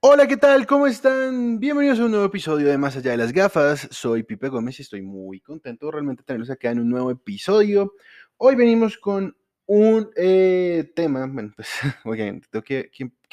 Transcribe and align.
Hola, 0.00 0.28
¿qué 0.28 0.36
tal? 0.36 0.66
¿Cómo 0.66 0.86
están? 0.86 1.58
Bienvenidos 1.58 1.98
a 1.98 2.04
un 2.04 2.12
nuevo 2.12 2.26
episodio 2.26 2.68
de 2.68 2.78
Más 2.78 2.96
Allá 2.96 3.10
de 3.10 3.16
las 3.16 3.32
Gafas. 3.32 3.88
Soy 3.90 4.22
Pipe 4.22 4.48
Gómez 4.48 4.78
y 4.78 4.82
estoy 4.82 5.02
muy 5.02 5.40
contento 5.40 5.90
realmente 5.90 6.22
de 6.22 6.26
tenerlos 6.26 6.50
acá 6.50 6.70
en 6.70 6.78
un 6.78 6.88
nuevo 6.88 7.10
episodio. 7.10 7.92
Hoy 8.36 8.54
venimos 8.54 8.98
con 8.98 9.36
un 9.66 10.08
eh, 10.14 10.92
tema, 10.94 11.26
bueno, 11.26 11.52
pues, 11.56 11.68
oigan, 12.04 12.40
tengo 12.50 12.62
que, 12.62 12.88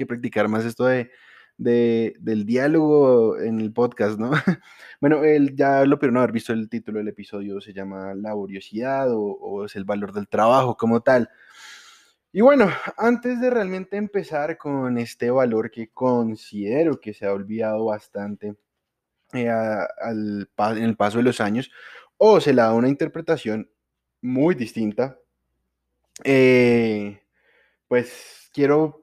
practicar 0.08 0.48
más 0.48 0.66
esto 0.66 0.86
de, 0.86 1.12
del 1.58 2.46
diálogo 2.46 3.40
en 3.40 3.60
el 3.62 3.72
podcast, 3.72 4.20
¿no? 4.20 4.32
bueno, 5.02 5.24
el, 5.24 5.56
ya 5.56 5.86
lo 5.86 5.98
pudieron 5.98 6.18
haber 6.18 6.32
visto 6.32 6.54
el 6.54 6.70
título 6.70 7.00
del 7.00 7.10
episodio, 7.10 7.62
se 7.62 7.74
llama 7.74 8.14
Laboriosidad 8.16 9.12
o, 9.12 9.22
o 9.22 9.66
es 9.66 9.76
el 9.76 9.86
valor 9.86 10.14
del 10.14 10.28
trabajo 10.28 10.76
como 10.76 11.02
tal. 11.02 11.30
Y 12.36 12.42
bueno, 12.42 12.68
antes 12.98 13.40
de 13.40 13.52
realmente 13.52 13.96
empezar 13.96 14.58
con 14.58 14.98
este 14.98 15.30
valor 15.30 15.70
que 15.70 15.90
considero 15.90 17.00
que 17.00 17.14
se 17.14 17.28
ha 17.28 17.32
olvidado 17.32 17.86
bastante 17.86 18.56
eh, 19.34 19.50
al, 19.50 20.50
en 20.58 20.84
el 20.84 20.96
paso 20.98 21.20
de 21.20 21.24
los 21.26 21.40
años, 21.40 21.72
o 22.18 22.42
se 22.42 22.54
le 22.54 22.64
da 22.64 22.74
una 22.74 22.90
interpretación 22.90 23.70
muy 24.22 24.56
distinta, 24.56 25.20
eh, 26.24 27.22
pues 27.88 28.50
quiero 28.52 29.03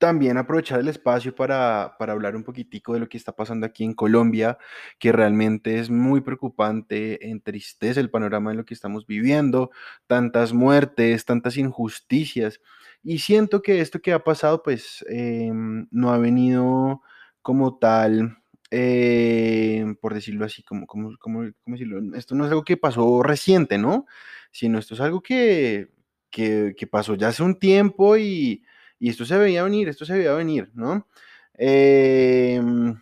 también 0.00 0.38
aprovechar 0.38 0.80
el 0.80 0.88
espacio 0.88 1.34
para, 1.34 1.94
para, 1.98 2.14
hablar 2.14 2.34
un 2.34 2.42
poquitico 2.42 2.94
de 2.94 3.00
lo 3.00 3.08
que 3.08 3.18
está 3.18 3.32
pasando 3.32 3.66
aquí 3.66 3.84
en 3.84 3.92
Colombia, 3.92 4.56
que 4.98 5.12
realmente 5.12 5.78
es 5.78 5.90
muy 5.90 6.22
preocupante, 6.22 7.28
entristece 7.30 8.00
el 8.00 8.10
panorama 8.10 8.50
de 8.50 8.56
lo 8.56 8.64
que 8.64 8.72
estamos 8.72 9.06
viviendo, 9.06 9.70
tantas 10.06 10.54
muertes, 10.54 11.26
tantas 11.26 11.58
injusticias, 11.58 12.60
y 13.02 13.18
siento 13.18 13.60
que 13.60 13.80
esto 13.80 14.00
que 14.00 14.14
ha 14.14 14.24
pasado, 14.24 14.62
pues 14.62 15.04
em, 15.08 15.86
no 15.90 16.10
ha 16.12 16.18
venido 16.18 17.02
como 17.42 17.78
tal, 17.78 18.38
em, 18.70 19.96
por 19.96 20.14
decirlo 20.14 20.46
así, 20.46 20.62
como, 20.62 20.86
como, 20.86 21.16
como, 21.18 21.42
decirlo, 21.66 22.16
esto 22.16 22.34
no 22.34 22.44
es 22.46 22.50
algo 22.50 22.64
que 22.64 22.78
pasó 22.78 23.22
reciente, 23.22 23.76
¿no? 23.76 24.06
Sino 24.50 24.78
esto 24.78 24.94
es 24.94 25.00
algo 25.00 25.20
que, 25.22 25.90
que, 26.30 26.74
que 26.76 26.86
pasó 26.86 27.14
ya 27.16 27.28
hace 27.28 27.42
un 27.42 27.58
tiempo 27.58 28.16
y 28.16 28.64
y 29.00 29.08
esto 29.08 29.24
se 29.24 29.38
veía 29.38 29.64
venir, 29.64 29.88
esto 29.88 30.04
se 30.04 30.12
veía 30.12 30.34
venir, 30.34 30.70
¿no? 30.74 31.08
Em, 31.54 32.94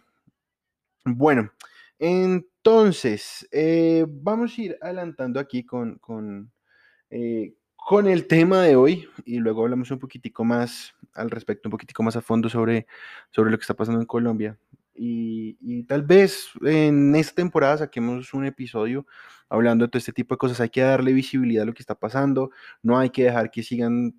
bueno, 1.05 1.51
entonces, 1.99 3.47
eh, 3.51 4.07
vamos 4.09 4.57
a 4.57 4.63
ir 4.63 4.79
adelantando 4.81 5.41
aquí 5.41 5.65
con, 5.65 5.99
con, 5.99 6.53
eh, 7.11 7.55
con, 7.77 8.07
el 8.07 8.29
tema 8.29 8.63
de 8.63 8.77
hoy 8.77 9.09
y 9.25 9.39
luego 9.39 9.63
hablamos 9.63 9.91
un 9.91 9.99
poquitico 9.99 10.45
más 10.45 10.95
al 11.15 11.31
respecto, 11.31 11.69
un 11.69 11.73
poquitico 11.73 12.03
más 12.05 12.17
a 12.17 12.21
fondo 12.21 12.49
sobre, 12.49 12.87
sobre 13.31 13.51
lo 13.51 13.59
que 13.59 13.63
está 13.63 13.75
pasando 13.75 14.01
en 14.01 14.07
Colombia. 14.07 14.57
Y, 14.95 15.59
y, 15.61 15.85
tal 15.85 16.03
vez 16.03 16.51
en 16.63 17.15
esta 17.17 17.35
temporada 17.37 17.79
saquemos 17.79 18.35
un 18.35 18.45
episodio 18.45 19.07
hablando 19.49 19.85
de 19.85 19.91
todo 19.91 19.99
este 19.99 20.13
tipo 20.13 20.35
de 20.35 20.39
cosas. 20.39 20.61
Hay 20.61 20.71
que 20.71 20.83
darle 20.83 21.13
visibilidad 21.13 21.63
a 21.65 21.67
lo 21.67 21.75
que 21.75 21.83
está 21.83 21.95
pasando, 21.97 22.51
no 22.83 22.99
hay 22.99 23.11
que 23.11 23.25
dejar 23.25 23.51
que 23.51 23.63
sigan 23.63 24.15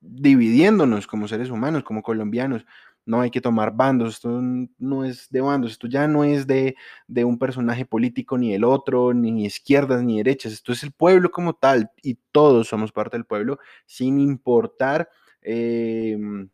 dividiéndonos 0.00 1.06
como 1.06 1.28
seres 1.28 1.50
humanos, 1.50 1.84
como 1.84 2.02
colombianos. 2.02 2.64
No 3.06 3.22
hay 3.22 3.30
que 3.30 3.40
tomar 3.40 3.74
bandos, 3.74 4.16
esto 4.16 4.40
no 4.78 5.04
es 5.04 5.28
de 5.30 5.40
bandos, 5.40 5.72
esto 5.72 5.86
ya 5.88 6.06
no 6.06 6.24
es 6.24 6.46
de, 6.46 6.76
de 7.06 7.24
un 7.24 7.38
personaje 7.38 7.86
político 7.86 8.36
ni 8.36 8.52
el 8.54 8.64
otro, 8.64 9.14
ni 9.14 9.46
izquierdas 9.46 10.02
ni 10.02 10.18
derechas, 10.18 10.52
esto 10.52 10.72
es 10.72 10.82
el 10.82 10.92
pueblo 10.92 11.30
como 11.30 11.54
tal 11.54 11.90
y 12.02 12.18
todos 12.32 12.68
somos 12.68 12.92
parte 12.92 13.16
del 13.16 13.24
pueblo 13.24 13.58
sin 13.86 14.20
importar 14.20 15.08
em, 15.40 16.50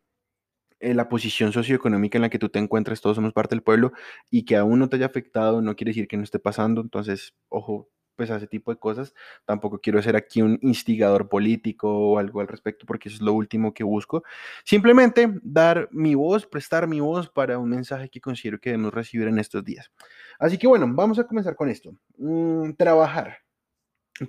eh, 0.79 0.93
la 0.93 1.09
posición 1.09 1.51
socioeconómica 1.53 2.17
en 2.17 2.23
la 2.23 2.29
que 2.29 2.39
tú 2.39 2.49
te 2.49 2.59
encuentres, 2.59 3.01
todos 3.01 3.15
somos 3.15 3.33
parte 3.33 3.55
del 3.55 3.63
pueblo 3.63 3.93
y 4.29 4.45
que 4.45 4.57
aún 4.57 4.79
no 4.79 4.89
te 4.89 4.97
haya 4.97 5.05
afectado 5.07 5.61
no 5.61 5.75
quiere 5.75 5.91
decir 5.91 6.07
que 6.07 6.17
no 6.17 6.23
esté 6.23 6.39
pasando, 6.39 6.81
entonces, 6.81 7.33
ojo, 7.49 7.89
pues 8.15 8.29
ese 8.29 8.47
tipo 8.47 8.71
de 8.71 8.77
cosas. 8.77 9.13
Tampoco 9.45 9.79
quiero 9.79 10.01
ser 10.01 10.15
aquí 10.15 10.41
un 10.41 10.57
instigador 10.61 11.29
político 11.29 11.89
o 11.89 12.19
algo 12.19 12.41
al 12.41 12.47
respecto, 12.47 12.85
porque 12.85 13.09
eso 13.09 13.17
es 13.17 13.21
lo 13.21 13.33
último 13.33 13.73
que 13.73 13.83
busco. 13.83 14.23
Simplemente 14.63 15.31
dar 15.43 15.89
mi 15.91 16.15
voz, 16.15 16.45
prestar 16.45 16.87
mi 16.87 16.99
voz 16.99 17.29
para 17.29 17.59
un 17.59 17.69
mensaje 17.69 18.09
que 18.09 18.21
considero 18.21 18.59
que 18.59 18.71
debemos 18.71 18.93
recibir 18.93 19.27
en 19.27 19.39
estos 19.39 19.63
días. 19.63 19.91
Así 20.39 20.57
que 20.57 20.67
bueno, 20.67 20.85
vamos 20.89 21.19
a 21.19 21.27
comenzar 21.27 21.55
con 21.55 21.69
esto. 21.69 21.95
Mm, 22.17 22.71
trabajar. 22.73 23.37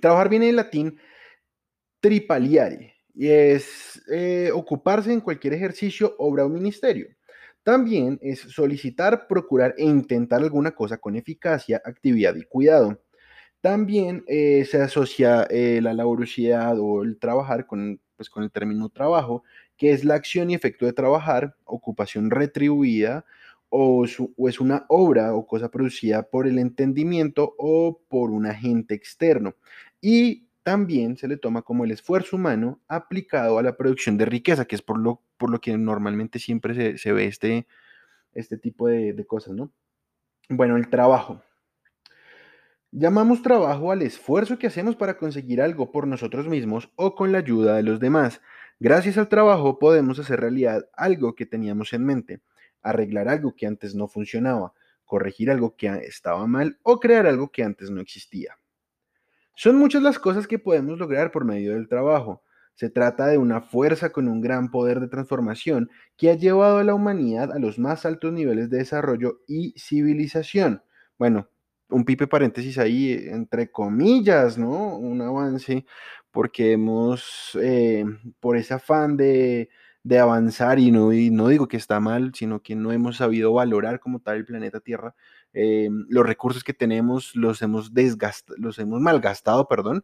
Trabajar 0.01 0.29
viene 0.29 0.47
del 0.47 0.57
latín 0.57 0.99
tripaliare 1.99 2.95
y 3.13 3.29
es 3.29 4.01
eh, 4.11 4.51
ocuparse 4.53 5.11
en 5.11 5.21
cualquier 5.21 5.53
ejercicio, 5.53 6.15
obra 6.19 6.45
o 6.45 6.49
ministerio. 6.49 7.07
También 7.63 8.17
es 8.21 8.39
solicitar, 8.39 9.27
procurar 9.27 9.75
e 9.77 9.83
intentar 9.83 10.41
alguna 10.41 10.71
cosa 10.71 10.97
con 10.97 11.15
eficacia, 11.15 11.81
actividad 11.83 12.35
y 12.35 12.43
cuidado. 12.43 13.01
También 13.67 14.23
eh, 14.27 14.63
se 14.63 14.81
asocia 14.81 15.43
eh, 15.49 15.81
la 15.81 15.93
laboriosidad 15.93 16.79
o 16.79 17.03
el 17.03 17.19
trabajar 17.19 17.67
con, 17.67 17.99
pues, 18.15 18.29
con 18.29 18.43
el 18.43 18.49
término 18.49 18.87
trabajo, 18.87 19.43
que 19.75 19.91
es 19.91 20.05
la 20.05 20.15
acción 20.15 20.49
y 20.49 20.53
efecto 20.53 20.85
de 20.85 20.93
trabajar, 20.93 21.57
ocupación 21.65 22.31
retribuida, 22.31 23.25
o, 23.67 24.05
es 24.05 24.61
una 24.61 24.85
obra 24.87 25.33
o 25.35 25.45
cosa 25.45 25.69
producida 25.69 26.23
por 26.29 26.47
el 26.47 26.59
entendimiento 26.59 27.55
o 27.57 27.99
por 28.07 28.31
un 28.31 28.45
agente 28.45 28.95
externo. 28.95 29.53
Y 29.99 30.47
también 30.63 31.17
se 31.17 31.27
le 31.27 31.35
toma 31.35 31.61
como 31.61 31.83
el 31.83 31.91
esfuerzo 31.91 32.37
humano 32.37 32.79
aplicado 32.87 33.59
a 33.59 33.63
la 33.63 33.75
producción 33.75 34.17
de 34.17 34.27
riqueza, 34.27 34.63
que 34.63 34.77
es 34.77 34.81
por 34.81 34.97
lo, 34.97 35.21
por 35.35 35.49
lo 35.49 35.59
que 35.59 35.77
normalmente 35.77 36.39
siempre 36.39 36.97
se, 36.97 37.11
ve 37.11 37.25
este, 37.25 37.67
este 38.33 38.57
tipo 38.57 38.87
de, 38.87 39.11
de 39.11 39.25
cosas, 39.25 39.53
¿no? 39.53 39.73
Bueno, 40.47 40.77
el 40.77 40.87
trabajo. 40.87 41.41
Llamamos 42.91 43.41
trabajo 43.41 43.91
al 43.91 44.01
esfuerzo 44.01 44.57
que 44.57 44.67
hacemos 44.67 44.95
para 44.95 45.17
conseguir 45.17 45.61
algo 45.61 45.91
por 45.91 46.07
nosotros 46.07 46.47
mismos 46.47 46.89
o 46.95 47.15
con 47.15 47.33
la 47.33 47.39
ayuda 47.39 47.75
de 47.75 47.83
los 47.83 47.99
demás. 47.99 48.41
Gracias 48.79 49.17
al 49.17 49.27
trabajo 49.27 49.77
podemos 49.77 50.19
hacer 50.19 50.39
realidad 50.39 50.87
algo 50.93 51.35
que 51.35 51.45
teníamos 51.45 51.91
en 51.91 52.05
mente, 52.05 52.41
arreglar 52.81 53.27
algo 53.27 53.53
que 53.57 53.67
antes 53.67 53.93
no 53.93 54.07
funcionaba, 54.07 54.71
corregir 55.03 55.51
algo 55.51 55.75
que 55.75 55.87
estaba 55.87 56.47
mal 56.47 56.79
o 56.81 56.99
crear 57.01 57.27
algo 57.27 57.51
que 57.51 57.63
antes 57.63 57.89
no 57.89 57.99
existía. 57.99 58.57
Son 59.53 59.77
muchas 59.77 60.01
las 60.01 60.17
cosas 60.17 60.47
que 60.47 60.57
podemos 60.57 60.97
lograr 60.97 61.31
por 61.31 61.43
medio 61.43 61.73
del 61.73 61.89
trabajo. 61.89 62.41
Se 62.73 62.89
trata 62.89 63.27
de 63.27 63.37
una 63.37 63.59
fuerza 63.59 64.11
con 64.11 64.29
un 64.29 64.39
gran 64.39 64.71
poder 64.71 65.01
de 65.01 65.09
transformación 65.09 65.89
que 66.15 66.29
ha 66.29 66.35
llevado 66.35 66.77
a 66.77 66.83
la 66.85 66.93
humanidad 66.93 67.51
a 67.51 67.59
los 67.59 67.79
más 67.79 68.05
altos 68.05 68.31
niveles 68.31 68.69
de 68.69 68.77
desarrollo 68.77 69.41
y 69.45 69.73
civilización. 69.77 70.83
Bueno, 71.17 71.49
un 71.89 72.05
pipe 72.05 72.27
paréntesis 72.27 72.77
ahí, 72.77 73.13
entre 73.29 73.71
comillas, 73.71 74.57
¿no? 74.57 74.97
Un 74.97 75.21
avance, 75.21 75.85
porque 76.31 76.73
hemos, 76.73 77.57
eh, 77.61 78.05
por 78.39 78.57
ese 78.57 78.73
afán 78.73 79.17
de, 79.17 79.69
avanzar, 80.19 80.79
y 80.79 80.91
no, 80.91 81.11
y 81.11 81.29
no 81.29 81.49
digo 81.49 81.67
que 81.67 81.77
está 81.77 81.99
mal, 81.99 82.31
sino 82.33 82.61
que 82.61 82.75
no 82.75 82.91
hemos 82.93 83.17
sabido 83.17 83.53
valorar 83.53 83.99
como 83.99 84.21
tal 84.21 84.37
el 84.37 84.45
planeta 84.45 84.79
Tierra, 84.79 85.15
eh, 85.53 85.89
los 86.09 86.25
recursos 86.25 86.63
que 86.63 86.73
tenemos 86.73 87.35
los 87.35 87.61
hemos 87.61 87.93
desgastado, 87.93 88.57
los 88.57 88.79
hemos 88.79 89.01
malgastado, 89.01 89.67
perdón, 89.67 90.03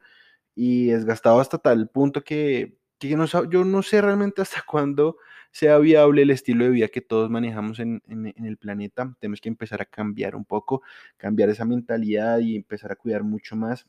y 0.55 0.87
desgastado 0.87 1.39
hasta 1.39 1.57
tal 1.57 1.89
punto 1.89 2.23
que, 2.23 2.77
que 2.99 3.15
no, 3.15 3.25
yo 3.49 3.63
no 3.65 3.81
sé 3.83 4.01
realmente 4.01 4.41
hasta 4.41 4.61
cuándo 4.67 5.17
sea 5.53 5.77
viable 5.77 6.23
el 6.23 6.31
estilo 6.31 6.65
de 6.65 6.71
vida 6.71 6.87
que 6.87 6.99
todos 6.99 7.29
manejamos 7.29 7.79
en, 7.79 8.01
el 8.07 8.57
planeta. 8.57 9.15
Tenemos 9.19 9.39
que 9.39 9.49
empezar 9.49 9.81
a 9.83 9.85
cambiar 9.85 10.35
un 10.35 10.45
poco, 10.45 10.81
cambiar 11.15 11.49
esa 11.49 11.63
mentalidad 11.63 12.39
y 12.39 12.55
empezar 12.55 12.91
a 12.91 12.95
cuidar 12.95 13.23
mucho 13.23 13.55
más 13.55 13.87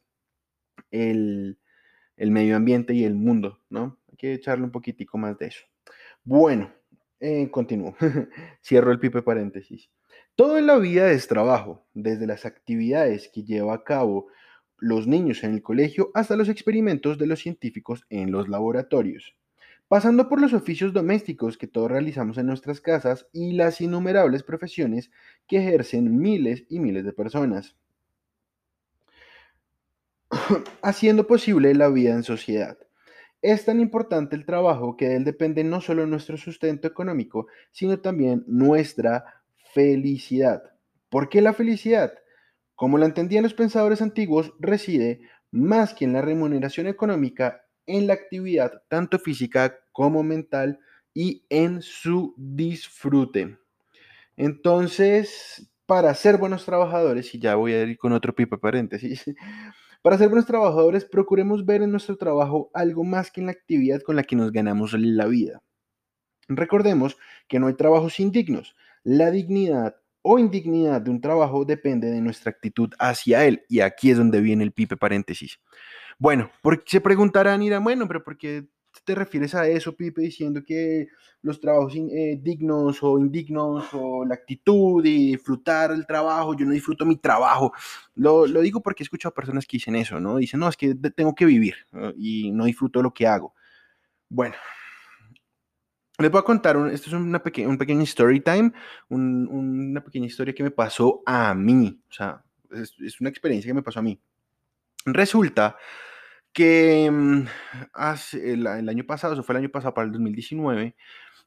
el, 0.91 1.59
medio 2.19 2.55
ambiente 2.55 2.93
y 2.93 3.05
el 3.05 3.15
mundo, 3.15 3.63
¿no? 3.71 3.99
Hay 4.11 4.17
que 4.19 4.35
echarle 4.35 4.65
un 4.65 4.73
poquitico 4.73 5.17
más 5.17 5.39
de 5.39 5.47
eso. 5.47 5.65
Bueno, 6.23 6.71
eh, 7.19 7.51
continúo. 7.51 7.97
Cierro 8.63 8.93
el 8.93 9.01
pipe 9.01 9.23
paréntesis. 9.23 9.91
Todo 10.35 10.59
en 10.59 10.67
la 10.67 10.77
vida 10.79 11.11
es 11.13 11.29
trabajo, 11.29 11.87
desde 11.95 12.27
las 12.27 12.45
actividades 12.45 13.31
que 13.33 13.43
lleva 13.43 13.73
a 13.73 13.85
cabo 13.85 14.27
los 14.77 15.07
niños 15.07 15.43
en 15.45 15.55
el 15.55 15.63
colegio 15.63 16.11
hasta 16.13 16.37
los 16.37 16.51
experimentos 16.51 17.17
de 17.17 17.27
los 17.27 17.41
científicos 17.41 18.05
en 18.11 18.33
los 18.33 18.51
laboratorios 18.51 19.35
pasando 19.95 20.29
por 20.29 20.41
los 20.41 20.53
oficios 20.53 20.93
domésticos 20.93 21.57
que 21.57 21.69
todos 21.69 21.89
realizamos 21.89 22.37
en 22.37 22.47
nuestras 22.47 22.81
casas 22.81 23.29
y 23.33 23.53
las 23.53 23.81
innumerables 23.81 24.43
profesiones 24.43 25.13
que 25.47 25.59
ejercen 25.59 26.19
miles 26.19 26.65
y 26.69 26.81
miles 26.81 27.05
de 27.05 27.13
personas, 27.13 27.77
haciendo 30.83 31.29
posible 31.29 31.73
la 31.77 31.91
vida 31.91 32.13
en 32.13 32.25
sociedad. 32.25 32.77
Es 33.41 33.67
tan 33.67 33.79
importante 33.79 34.35
el 34.35 34.45
trabajo 34.45 34.97
que 34.97 35.11
de 35.11 35.15
él 35.15 35.25
depende 35.25 35.63
no 35.63 35.81
solo 35.81 36.09
nuestro 36.09 36.37
sustento 36.39 36.89
económico, 36.89 37.47
sino 37.71 38.01
también 38.01 38.43
nuestra 38.49 39.45
felicidad. 39.75 40.73
¿Por 41.09 41.29
qué 41.29 41.41
la 41.41 41.53
felicidad? 41.53 42.15
Como 42.75 42.99
la 42.99 43.07
entendían 43.07 43.45
los 43.45 43.55
pensadores 43.55 44.03
antiguos, 44.03 44.55
reside 44.59 45.21
más 45.53 45.95
que 45.95 46.05
en 46.05 46.15
la 46.15 46.21
remuneración 46.21 46.89
económica, 46.89 47.65
en 47.87 48.09
la 48.09 48.15
actividad 48.15 48.83
tanto 48.89 49.21
física 49.21 49.83
como 49.95 50.25
mental 50.25 50.81
y 51.15 51.47
en 51.49 51.81
su 51.81 52.35
disfrute. 52.37 53.57
Entonces, 54.37 55.71
para 55.87 56.13
ser 56.15 56.37
buenos 56.37 56.65
trabajadores, 56.65 57.33
y 57.35 57.39
ya 57.39 57.55
voy 57.55 57.73
a 57.73 57.85
ir 57.85 57.97
con 57.97 58.13
otro 58.13 58.35
pipa 58.35 58.59
paréntesis, 58.59 59.25
para 60.03 60.19
ser 60.19 60.29
buenos 60.29 60.47
trabajadores, 60.47 61.05
procuremos 61.05 61.65
ver 61.65 61.83
en 61.83 61.93
nuestro 61.93 62.17
trabajo 62.17 62.71
algo 62.75 63.05
más 63.05 63.31
que 63.31 63.41
en 63.41 63.47
la 63.47 63.53
actividad 63.53 64.03
con 64.03 64.17
la 64.17 64.25
que 64.25 64.37
nos 64.37 64.51
ganamos 64.51 64.93
la 64.99 65.27
vida. 65.27 65.63
Recordemos 66.49 67.17
que 67.49 67.61
no 67.61 67.69
hay 67.69 67.75
trabajos 67.75 68.19
indignos. 68.19 68.77
La 69.05 69.31
dignidad 69.31 69.97
o 70.23 70.39
indignidad 70.39 71.01
de 71.03 71.11
un 71.11 71.21
trabajo 71.21 71.65
depende 71.65 72.11
de 72.11 72.21
nuestra 72.21 72.51
actitud 72.51 72.91
hacia 72.99 73.45
él. 73.45 73.65
Y 73.69 73.81
aquí 73.81 74.11
es 74.11 74.19
donde 74.19 74.41
viene 74.41 74.65
el 74.65 74.73
pipe 74.73 74.97
paréntesis. 74.97 75.61
Bueno, 76.19 76.51
porque 76.63 76.85
se 76.87 77.01
preguntarán, 77.01 77.63
irán, 77.63 77.85
bueno, 77.85 78.09
pero 78.09 78.25
¿por 78.25 78.37
qué 78.37 78.67
te 79.05 79.15
refieres 79.15 79.55
a 79.55 79.69
eso, 79.69 79.95
Pipe, 79.95 80.23
diciendo 80.23 80.63
que 80.65 81.09
los 81.43 81.61
trabajos 81.61 81.95
eh, 81.95 82.39
dignos 82.41 83.03
o 83.03 83.19
indignos 83.19 83.87
o 83.93 84.25
la 84.25 84.35
actitud 84.35 85.05
y 85.05 85.33
disfrutar 85.33 85.93
el 85.93 86.07
trabajo, 86.07 86.57
yo 86.57 86.65
no 86.65 86.73
disfruto 86.73 87.05
mi 87.05 87.17
trabajo? 87.17 87.73
Lo, 88.15 88.47
lo 88.47 88.61
digo 88.61 88.81
porque 88.81 89.03
he 89.03 89.05
escuchado 89.05 89.35
personas 89.35 89.67
que 89.67 89.77
dicen 89.77 89.97
eso, 89.97 90.21
¿no? 90.21 90.37
Dicen, 90.37 90.61
no, 90.61 90.69
es 90.69 90.77
que 90.77 90.95
tengo 90.95 91.35
que 91.35 91.45
vivir 91.45 91.75
y 92.17 92.51
no 92.51 92.65
disfruto 92.65 93.03
lo 93.03 93.13
que 93.13 93.27
hago. 93.27 93.55
Bueno, 94.29 94.55
les 96.19 96.31
voy 96.31 96.41
a 96.41 96.45
contar, 96.45 96.77
esto 96.93 97.09
es 97.09 97.13
una 97.13 97.43
un 97.67 97.79
pequeño 97.79 98.03
story 98.03 98.41
time, 98.41 98.73
una 99.09 100.03
pequeña 100.03 100.27
historia 100.27 100.55
que 100.55 100.63
me 100.63 100.71
pasó 100.71 101.23
a 101.27 101.55
mí, 101.55 102.01
o 102.09 102.13
sea, 102.13 102.43
es, 102.71 102.95
es 103.01 103.21
una 103.21 103.31
experiencia 103.31 103.69
que 103.69 103.75
me 103.75 103.83
pasó 103.83 103.99
a 103.99 104.03
mí. 104.03 104.21
Resulta 105.07 105.77
que 106.55 107.11
mm, 107.11 107.45
hace, 107.93 108.55
el, 108.55 108.67
año 108.67 109.05
pasado, 109.05 109.35
eso 109.35 109.43
fue 109.43 109.55
el 109.55 109.63
año 109.63 109.71
pasado, 109.71 109.93
para 109.95 110.07
el 110.07 110.13
2019, 110.13 110.97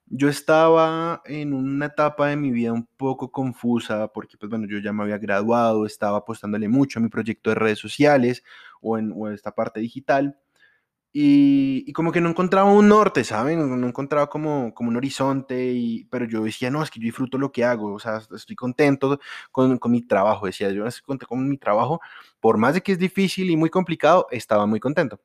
yo 0.07 0.29
estaba 0.29 1.21
en 1.25 1.53
una 1.53 1.87
etapa 1.87 2.27
de 2.29 2.37
mi 2.37 2.51
vida 2.51 2.73
un 2.73 2.85
poco 2.97 3.31
confusa 3.31 4.09
porque, 4.13 4.37
pues 4.37 4.49
bueno, 4.49 4.67
yo 4.67 4.79
ya 4.79 4.93
me 4.93 5.03
había 5.03 5.17
graduado, 5.17 5.85
estaba 5.85 6.19
apostándole 6.19 6.69
mucho 6.69 6.99
a 6.99 7.01
mi 7.01 7.09
proyecto 7.09 7.49
de 7.49 7.55
redes 7.55 7.79
sociales 7.79 8.43
o 8.81 8.97
en, 8.97 9.13
o 9.15 9.27
en 9.27 9.33
esta 9.33 9.55
parte 9.55 9.79
digital. 9.79 10.37
Y, 11.19 11.91
como 11.93 12.11
que 12.11 12.21
no 12.21 12.29
encontraba 12.29 12.71
un 12.71 12.89
norte, 12.89 13.23
¿saben? 13.23 13.81
No 13.81 13.87
encontraba 13.87 14.29
como, 14.29 14.71
como 14.75 14.89
un 14.89 14.97
horizonte, 14.97 15.71
y, 15.73 16.05
pero 16.11 16.25
yo 16.27 16.43
decía, 16.43 16.69
no, 16.69 16.83
es 16.83 16.91
que 16.91 16.99
yo 16.99 17.05
disfruto 17.05 17.39
lo 17.39 17.51
que 17.51 17.63
hago, 17.65 17.93
o 17.95 17.99
sea, 17.99 18.21
estoy 18.35 18.55
contento 18.55 19.19
con, 19.51 19.79
con 19.79 19.91
mi 19.91 20.03
trabajo, 20.03 20.45
decía, 20.45 20.69
yo 20.71 20.85
estoy 20.85 21.03
contento 21.03 21.27
con 21.29 21.49
mi 21.49 21.57
trabajo, 21.57 22.01
por 22.39 22.57
más 22.57 22.75
de 22.75 22.81
que 22.83 22.91
es 22.91 22.99
difícil 22.99 23.49
y 23.49 23.57
muy 23.57 23.71
complicado, 23.71 24.27
estaba 24.29 24.67
muy 24.67 24.79
contento. 24.79 25.19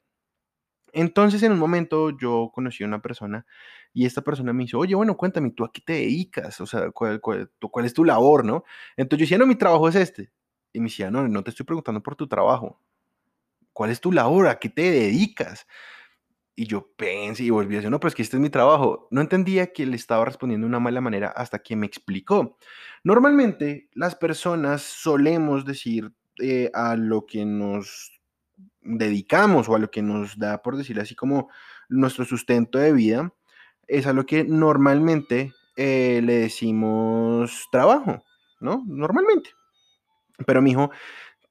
Entonces, 0.95 1.43
en 1.43 1.53
un 1.53 1.59
momento, 1.59 2.11
yo 2.19 2.51
conocí 2.55 2.85
a 2.85 2.87
una 2.87 3.03
persona 3.03 3.45
y 3.93 4.07
esta 4.07 4.23
persona 4.23 4.53
me 4.55 4.65
dice, 4.65 4.77
oye, 4.77 4.95
bueno, 4.95 5.17
cuéntame, 5.17 5.51
¿tú 5.51 5.65
a 5.65 5.73
qué 5.73 5.83
te 5.83 5.93
dedicas? 5.95 6.61
O 6.63 6.67
sea, 6.67 6.91
¿cuál, 6.91 7.21
cuál, 7.21 7.51
cuál 7.71 7.85
es 7.85 7.95
tu 7.95 8.05
labor, 8.05 8.45
no? 8.47 8.65
Entonces 8.97 9.21
yo 9.21 9.25
decía, 9.25 9.39
no, 9.39 9.47
mi 9.47 9.57
trabajo 9.57 9.89
es 9.89 9.97
este. 9.97 10.31
Y 10.73 10.81
me 10.81 10.87
decía, 10.87 11.11
no, 11.11 11.29
no 11.29 11.43
te 11.45 11.51
estoy 11.51 11.67
preguntando 11.67 12.03
por 12.03 12.17
tu 12.17 12.29
trabajo, 12.29 12.81
¿cuál 13.73 13.91
es 13.91 14.01
tu 14.01 14.13
labor? 14.13 14.49
¿A 14.49 14.59
qué 14.59 14.69
te 14.69 14.91
dedicas? 14.91 15.67
Y 16.55 16.67
yo 16.67 16.93
pensé 16.97 17.45
y 17.45 17.51
volví 17.51 17.75
a 17.75 17.79
decir, 17.79 17.91
no, 17.91 18.01
pues 18.01 18.15
que 18.15 18.23
este 18.23 18.37
es 18.37 18.41
mi 18.41 18.51
trabajo. 18.51 19.09
No 19.11 19.21
entendía 19.21 19.73
que 19.73 19.87
le 19.87 19.97
estaba 19.97 20.25
respondiendo 20.25 20.67
de 20.67 20.69
una 20.69 20.81
mala 20.81 21.01
manera 21.01 21.29
hasta 21.29 21.61
que 21.61 21.77
me 21.77 21.87
explicó. 21.87 22.59
Normalmente 23.05 23.89
las 23.95 24.15
personas 24.15 24.83
solemos 24.83 25.65
decir 25.65 26.13
eh, 26.41 26.71
a 26.75 26.97
lo 26.97 27.27
que 27.27 27.45
nos 27.45 28.21
dedicamos 28.83 29.69
o 29.69 29.75
a 29.75 29.79
lo 29.79 29.91
que 29.91 30.03
nos 30.03 30.39
da, 30.39 30.61
por 30.63 30.77
decirlo 30.77 31.03
así, 31.03 31.15
como 31.15 31.49
nuestro 31.89 32.25
sustento 32.25 32.79
de 32.79 32.93
vida, 32.93 33.33
es 33.87 34.07
a 34.07 34.13
lo 34.13 34.27
que 34.27 34.45
normalmente 34.45 35.53
eh, 35.77 36.21
le 36.23 36.35
decimos 36.35 37.69
trabajo, 37.71 38.23
¿no? 38.61 38.83
Normalmente. 38.87 39.51
Pero 40.47 40.63
mi 40.63 40.73
hijo, 40.73 40.91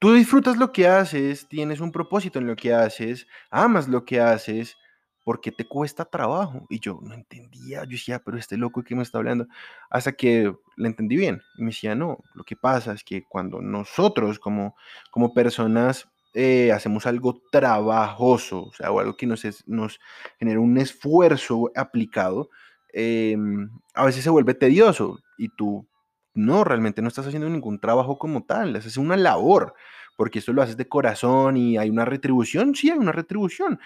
Tú 0.02 0.14
disfrutas 0.14 0.56
lo 0.56 0.72
que 0.72 0.88
haces, 0.88 1.46
tienes 1.46 1.78
un 1.78 1.92
propósito 1.92 2.40
en 2.40 2.48
lo 2.48 2.56
que 2.56 2.74
haces, 2.74 3.28
amas 3.52 3.86
lo 3.86 4.04
que 4.04 4.20
haces, 4.20 4.76
porque 5.22 5.52
te 5.52 5.64
cuesta 5.64 6.04
trabajo. 6.04 6.66
Y 6.68 6.80
yo 6.80 6.98
no 7.00 7.14
entendía, 7.14 7.84
yo 7.84 7.90
decía, 7.90 8.18
pero 8.18 8.36
este 8.36 8.56
loco 8.56 8.82
que 8.82 8.96
me 8.96 9.04
está 9.04 9.18
hablando, 9.18 9.46
hasta 9.90 10.10
que 10.10 10.52
le 10.76 10.88
entendí 10.88 11.14
bien. 11.14 11.40
Y 11.56 11.62
me 11.62 11.68
decía, 11.68 11.94
no, 11.94 12.18
lo 12.34 12.42
que 12.42 12.56
pasa 12.56 12.94
es 12.94 13.04
que 13.04 13.22
cuando 13.28 13.62
nosotros 13.62 14.40
como, 14.40 14.74
como 15.12 15.32
personas 15.32 16.08
eh, 16.34 16.72
hacemos 16.72 17.06
algo 17.06 17.40
trabajoso, 17.52 18.64
o 18.64 18.72
sea, 18.72 18.90
o 18.90 18.98
algo 18.98 19.16
que 19.16 19.28
nos, 19.28 19.44
nos 19.68 20.00
genera 20.36 20.58
un 20.58 20.78
esfuerzo 20.78 21.70
aplicado, 21.76 22.50
em, 22.92 23.70
a 23.94 24.04
veces 24.04 24.24
se 24.24 24.30
vuelve 24.30 24.54
tedioso 24.54 25.20
y 25.38 25.48
tú 25.50 25.86
no, 26.34 26.64
realmente 26.64 27.02
no 27.02 27.08
estás 27.08 27.26
haciendo 27.26 27.48
ningún 27.48 27.78
trabajo 27.78 28.18
como 28.18 28.44
tal, 28.44 28.76
haces 28.76 28.96
una 28.96 29.16
labor, 29.16 29.74
porque 30.16 30.38
esto 30.38 30.52
lo 30.52 30.62
haces 30.62 30.76
de 30.76 30.88
corazón 30.88 31.56
y 31.56 31.78
hay 31.78 31.90
una 31.90 32.04
retribución, 32.04 32.74
sí 32.74 32.90
hay 32.90 32.98
una 32.98 33.12
retribución, 33.12 33.80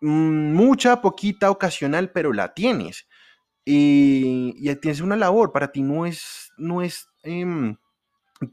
mm, 0.00 0.54
mucha, 0.54 1.00
poquita, 1.00 1.50
ocasional, 1.50 2.10
pero 2.12 2.32
la 2.32 2.54
tienes. 2.54 3.06
Y, 3.64 4.52
tienes 4.76 5.00
una 5.00 5.16
labor, 5.16 5.52
para 5.52 5.72
ti 5.72 5.82
no 5.82 6.06
es, 6.06 6.52
no 6.56 6.82
es 6.82 7.08
em, 7.24 7.76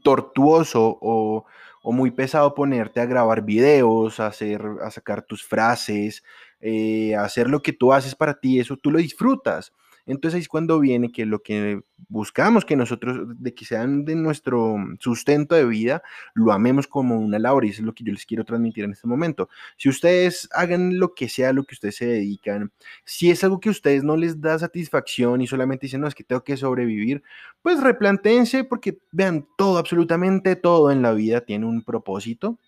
tortuoso 0.02 0.98
o, 1.00 1.46
muy 1.84 2.10
pesado 2.10 2.54
ponerte 2.54 3.00
a 3.00 3.06
grabar 3.06 3.42
videos, 3.42 4.18
a, 4.20 4.28
hacer, 4.28 4.62
a 4.82 4.90
sacar 4.90 5.22
tus 5.22 5.44
frases, 5.44 6.24
eh, 6.60 7.14
a 7.14 7.24
hacer 7.24 7.48
lo 7.48 7.62
que 7.62 7.72
tú 7.74 7.92
haces 7.92 8.14
para 8.14 8.40
ti, 8.40 8.58
eso 8.58 8.76
tú 8.76 8.90
lo 8.90 8.98
disfrutas. 8.98 9.72
Entonces 10.06 10.36
ahí 10.36 10.40
es 10.42 10.48
cuando 10.48 10.78
viene 10.80 11.10
que 11.10 11.24
lo 11.24 11.42
que 11.42 11.80
buscamos 12.08 12.64
que 12.64 12.76
nosotros, 12.76 13.40
de 13.40 13.54
que 13.54 13.64
sean 13.64 14.04
de 14.04 14.14
nuestro 14.14 14.76
sustento 15.00 15.54
de 15.54 15.64
vida, 15.64 16.02
lo 16.34 16.52
amemos 16.52 16.86
como 16.86 17.18
una 17.18 17.38
labor 17.38 17.64
y 17.64 17.70
eso 17.70 17.80
es 17.80 17.86
lo 17.86 17.94
que 17.94 18.04
yo 18.04 18.12
les 18.12 18.26
quiero 18.26 18.44
transmitir 18.44 18.84
en 18.84 18.92
este 18.92 19.06
momento. 19.06 19.48
Si 19.76 19.88
ustedes 19.88 20.48
hagan 20.52 20.98
lo 20.98 21.14
que 21.14 21.28
sea 21.28 21.52
lo 21.52 21.64
que 21.64 21.74
ustedes 21.74 21.96
se 21.96 22.06
dedican, 22.06 22.72
si 23.04 23.30
es 23.30 23.42
algo 23.44 23.60
que 23.60 23.70
a 23.70 23.72
ustedes 23.72 24.04
no 24.04 24.16
les 24.16 24.40
da 24.40 24.58
satisfacción 24.58 25.40
y 25.40 25.46
solamente 25.46 25.86
dicen, 25.86 26.02
no, 26.02 26.08
es 26.08 26.14
que 26.14 26.24
tengo 26.24 26.44
que 26.44 26.56
sobrevivir, 26.56 27.22
pues 27.62 27.80
replantense 27.80 28.64
porque 28.64 28.98
vean, 29.10 29.46
todo, 29.56 29.78
absolutamente 29.78 30.56
todo 30.56 30.90
en 30.90 31.02
la 31.02 31.12
vida 31.12 31.40
tiene 31.40 31.66
un 31.66 31.82
propósito 31.82 32.58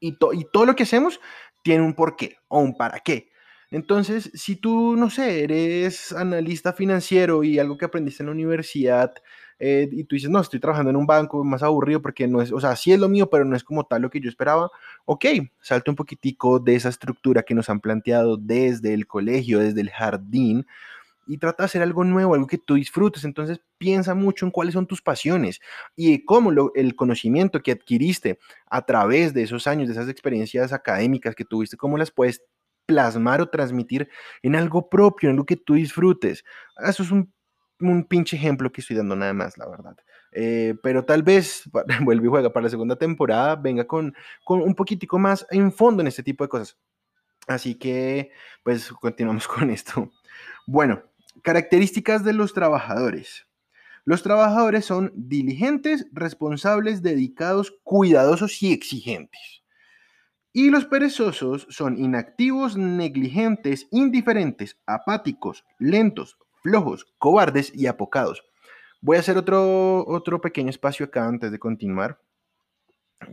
y, 0.00 0.16
y 0.32 0.44
todo 0.52 0.66
lo 0.66 0.74
que 0.74 0.82
hacemos 0.82 1.20
tiene 1.62 1.84
un 1.84 1.94
porqué 1.94 2.36
o 2.48 2.60
un 2.60 2.76
para 2.76 3.00
qué. 3.00 3.30
Entonces, 3.70 4.30
si 4.34 4.56
tú, 4.56 4.96
no 4.96 5.10
sé, 5.10 5.44
eres 5.44 6.12
analista 6.12 6.72
financiero 6.72 7.44
y 7.44 7.58
algo 7.58 7.76
que 7.76 7.84
aprendiste 7.84 8.22
en 8.22 8.28
la 8.28 8.32
universidad 8.32 9.12
eh, 9.58 9.88
y 9.92 10.04
tú 10.04 10.14
dices, 10.16 10.30
no, 10.30 10.40
estoy 10.40 10.60
trabajando 10.60 10.90
en 10.90 10.96
un 10.96 11.06
banco 11.06 11.44
más 11.44 11.62
aburrido 11.62 12.00
porque 12.00 12.26
no 12.26 12.40
es, 12.40 12.50
o 12.52 12.60
sea, 12.60 12.76
sí 12.76 12.92
es 12.92 13.00
lo 13.00 13.08
mío, 13.08 13.28
pero 13.28 13.44
no 13.44 13.56
es 13.56 13.64
como 13.64 13.84
tal 13.84 14.02
lo 14.02 14.10
que 14.10 14.20
yo 14.20 14.30
esperaba, 14.30 14.70
ok, 15.04 15.26
salte 15.60 15.90
un 15.90 15.96
poquitico 15.96 16.60
de 16.60 16.76
esa 16.76 16.88
estructura 16.88 17.42
que 17.42 17.54
nos 17.54 17.68
han 17.68 17.80
planteado 17.80 18.36
desde 18.38 18.94
el 18.94 19.06
colegio, 19.06 19.58
desde 19.58 19.80
el 19.82 19.90
jardín 19.90 20.66
y 21.26 21.36
trata 21.36 21.62
de 21.62 21.66
hacer 21.66 21.82
algo 21.82 22.04
nuevo, 22.04 22.34
algo 22.34 22.46
que 22.46 22.56
tú 22.56 22.74
disfrutes. 22.74 23.24
Entonces 23.24 23.60
piensa 23.76 24.14
mucho 24.14 24.46
en 24.46 24.50
cuáles 24.50 24.72
son 24.72 24.86
tus 24.86 25.02
pasiones 25.02 25.60
y 25.94 26.24
cómo 26.24 26.50
el 26.74 26.96
conocimiento 26.96 27.62
que 27.62 27.72
adquiriste 27.72 28.38
a 28.66 28.86
través 28.86 29.34
de 29.34 29.42
esos 29.42 29.66
años, 29.66 29.88
de 29.88 29.92
esas 29.92 30.08
experiencias 30.08 30.72
académicas 30.72 31.34
que 31.34 31.44
tuviste, 31.44 31.76
cómo 31.76 31.98
las 31.98 32.10
puedes 32.10 32.42
plasmar 32.88 33.42
o 33.42 33.50
transmitir 33.50 34.08
en 34.42 34.56
algo 34.56 34.88
propio, 34.88 35.28
en 35.28 35.34
algo 35.34 35.44
que 35.44 35.56
tú 35.56 35.74
disfrutes. 35.74 36.42
Eso 36.78 37.02
es 37.02 37.10
un, 37.10 37.32
pinche 38.08 38.34
ejemplo 38.34 38.72
que 38.72 38.80
estoy 38.80 38.96
dando 38.96 39.14
nada 39.14 39.34
más, 39.34 39.58
la 39.58 39.68
verdad. 39.68 39.96
Eh, 40.32 40.74
pero 40.82 41.04
tal 41.04 41.22
vez 41.22 41.64
vuelve 42.02 42.26
y 42.26 42.30
juega 42.30 42.52
para 42.52 42.64
la 42.64 42.70
segunda 42.70 42.96
temporada, 42.96 43.56
venga 43.56 43.86
con, 43.86 44.14
con 44.42 44.62
un 44.62 44.74
poquitico 44.74 45.18
más 45.18 45.46
en 45.50 45.70
fondo 45.70 46.00
en 46.00 46.08
este 46.08 46.22
tipo 46.22 46.44
de 46.44 46.48
cosas. 46.48 46.78
Así 47.46 47.74
que, 47.74 48.32
pues, 48.64 48.90
continuamos 48.90 49.46
con 49.48 49.70
esto. 49.70 50.10
Bueno, 50.66 51.02
características 51.42 52.24
de 52.24 52.32
los 52.32 52.54
trabajadores. 52.54 53.46
Los 54.04 54.22
trabajadores 54.22 54.86
son 54.86 55.12
diligentes, 55.14 56.06
responsables, 56.12 57.02
dedicados, 57.02 57.78
cuidadosos 57.82 58.62
y 58.62 58.72
exigentes. 58.72 59.62
Y 60.58 60.70
los 60.70 60.86
perezosos 60.86 61.68
son 61.70 61.96
inactivos, 61.98 62.76
negligentes, 62.76 63.86
indiferentes, 63.92 64.76
apáticos, 64.86 65.64
lentos, 65.78 66.36
flojos, 66.64 67.06
cobardes 67.18 67.72
y 67.72 67.86
apocados. 67.86 68.42
Voy 69.00 69.18
a 69.18 69.20
hacer 69.20 69.38
otro, 69.38 70.04
otro 70.04 70.40
pequeño 70.40 70.68
espacio 70.70 71.06
acá 71.06 71.28
antes 71.28 71.52
de 71.52 71.60
continuar 71.60 72.20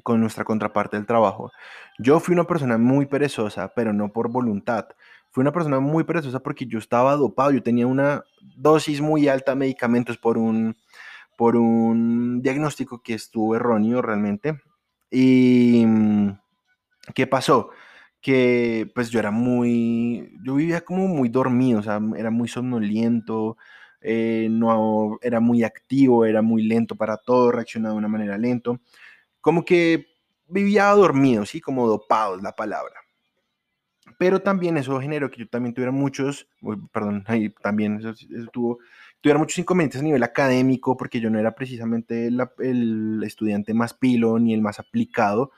con 0.03 0.21
nuestra 0.21 0.43
contraparte 0.43 0.97
del 0.97 1.07
trabajo. 1.07 1.51
Yo 1.97 2.19
fui 2.19 2.33
una 2.33 2.43
persona 2.43 2.77
muy 2.77 3.07
perezosa, 3.07 3.73
pero 3.73 3.91
no 3.91 4.13
por 4.13 4.29
voluntad. 4.29 4.89
Fui 5.31 5.41
una 5.41 5.51
persona 5.51 5.79
muy 5.79 6.03
perezosa 6.03 6.41
porque 6.41 6.67
yo 6.67 6.77
estaba 6.77 7.15
dopado, 7.15 7.49
yo 7.49 7.63
tenía 7.63 7.87
una 7.87 8.23
dosis 8.55 9.01
muy 9.01 9.27
alta 9.27 9.53
de 9.53 9.61
medicamentos 9.61 10.19
por 10.19 10.37
un, 10.37 10.77
por 11.35 11.55
un 11.55 12.43
diagnóstico 12.43 13.01
que 13.01 13.15
estuvo 13.15 13.55
erróneo 13.55 14.03
realmente. 14.03 14.61
¿Y 15.09 15.83
mm, 15.87 16.44
qué 17.13 17.27
pasó? 17.27 17.69
Que 18.21 18.91
pues 18.95 19.09
yo 19.09 19.19
era 19.19 19.31
muy, 19.31 20.31
yo 20.43 20.55
vivía 20.55 20.81
como 20.81 21.07
muy 21.07 21.29
dormido, 21.29 21.79
o 21.79 21.83
sea, 21.83 21.99
era 22.17 22.31
muy 22.31 22.47
somnoliento, 22.47 23.57
eh, 24.01 24.47
no 24.51 25.17
era 25.21 25.39
muy 25.39 25.63
activo, 25.63 26.25
era 26.25 26.41
muy 26.41 26.63
lento 26.63 26.95
para 26.95 27.17
todo, 27.17 27.51
reaccionaba 27.51 27.93
de 27.93 27.99
una 27.99 28.07
manera 28.07 28.37
lento, 28.37 28.79
como 29.41 29.65
que 29.65 30.07
vivía 30.47 30.85
dormido, 30.89 31.45
sí, 31.45 31.61
como 31.61 31.87
dopado 31.87 32.37
es 32.37 32.43
la 32.43 32.55
palabra. 32.55 32.95
Pero 34.17 34.41
también 34.41 34.77
eso 34.77 34.99
generó 35.01 35.29
que 35.29 35.39
yo 35.39 35.49
también 35.49 35.73
tuviera 35.73 35.91
muchos, 35.91 36.47
perdón, 36.91 37.23
ahí 37.27 37.49
también 37.61 37.99
eso, 37.99 38.13
tuvo, 38.53 38.79
tuviera 39.21 39.39
muchos 39.39 39.57
inconvenientes 39.59 40.01
a 40.01 40.03
nivel 40.03 40.23
académico, 40.23 40.95
porque 40.95 41.19
yo 41.19 41.29
no 41.29 41.39
era 41.39 41.55
precisamente 41.55 42.27
el 42.27 43.21
estudiante 43.23 43.73
más 43.73 43.93
pilo 43.93 44.39
ni 44.39 44.53
el 44.53 44.61
más 44.61 44.79
aplicado. 44.79 45.51